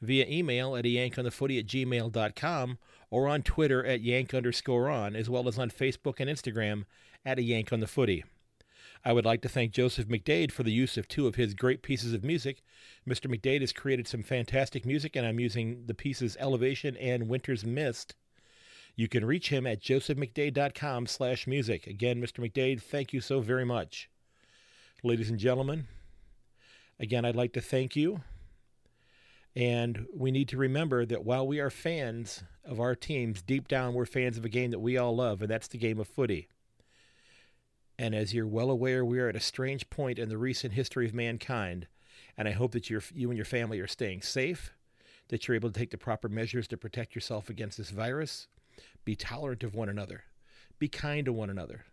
[0.00, 2.78] via email at yankonthefooty at gmail.com
[3.10, 6.84] or on Twitter at yank underscore on, as well as on Facebook and Instagram
[7.24, 8.24] at a yank on the footy.
[9.04, 11.82] I would like to thank Joseph McDade for the use of two of his great
[11.82, 12.62] pieces of music.
[13.08, 13.34] Mr.
[13.34, 18.14] McDade has created some fantastic music, and I'm using the pieces Elevation and Winter's Mist.
[18.96, 21.86] You can reach him at josephmcdade.com slash music.
[21.86, 22.46] Again, Mr.
[22.46, 24.10] McDade, thank you so very much.
[25.02, 25.86] Ladies and gentlemen,
[27.00, 28.20] again, I'd like to thank you.
[29.56, 33.94] And we need to remember that while we are fans of our teams, deep down
[33.94, 36.48] we're fans of a game that we all love, and that's the game of footy.
[37.98, 41.04] And as you're well aware, we are at a strange point in the recent history
[41.04, 41.88] of mankind,
[42.36, 44.72] and I hope that you and your family are staying safe,
[45.28, 48.46] that you're able to take the proper measures to protect yourself against this virus,
[49.04, 50.24] be tolerant of one another,
[50.78, 51.84] be kind to one another.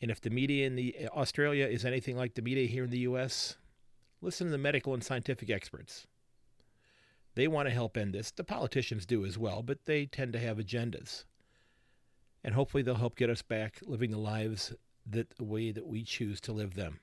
[0.00, 3.00] And if the media in the Australia is anything like the media here in the
[3.00, 3.56] US,
[4.20, 6.06] listen to the medical and scientific experts.
[7.34, 8.30] They want to help end this.
[8.30, 11.24] The politicians do as well, but they tend to have agendas.
[12.42, 14.74] And hopefully they'll help get us back living the lives
[15.06, 17.00] that the way that we choose to live them.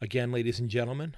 [0.00, 1.16] Again, ladies and gentlemen,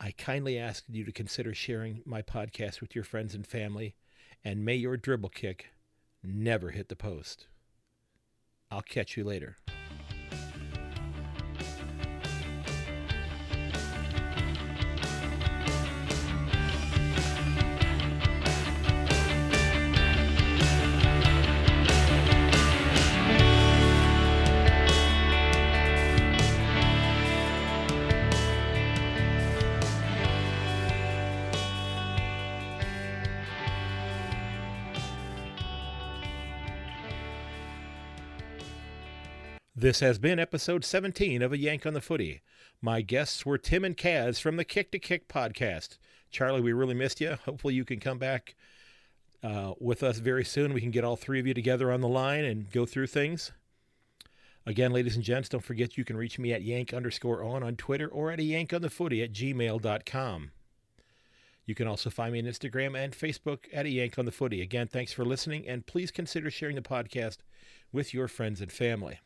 [0.00, 3.96] I kindly ask you to consider sharing my podcast with your friends and family,
[4.44, 5.70] and may your dribble kick
[6.22, 7.48] never hit the post.
[8.70, 9.56] I'll catch you later.
[39.88, 42.42] This has been episode 17 of A Yank on the Footy.
[42.82, 45.96] My guests were Tim and Kaz from the Kick to Kick podcast.
[46.30, 47.38] Charlie, we really missed you.
[47.46, 48.54] Hopefully, you can come back
[49.42, 50.74] uh, with us very soon.
[50.74, 53.52] We can get all three of you together on the line and go through things.
[54.66, 57.74] Again, ladies and gents, don't forget you can reach me at yank underscore on on
[57.76, 60.50] Twitter or at a yank on the footy at gmail.com.
[61.64, 64.60] You can also find me on Instagram and Facebook at a yank on the footy.
[64.60, 67.38] Again, thanks for listening, and please consider sharing the podcast
[67.90, 69.20] with your friends and family.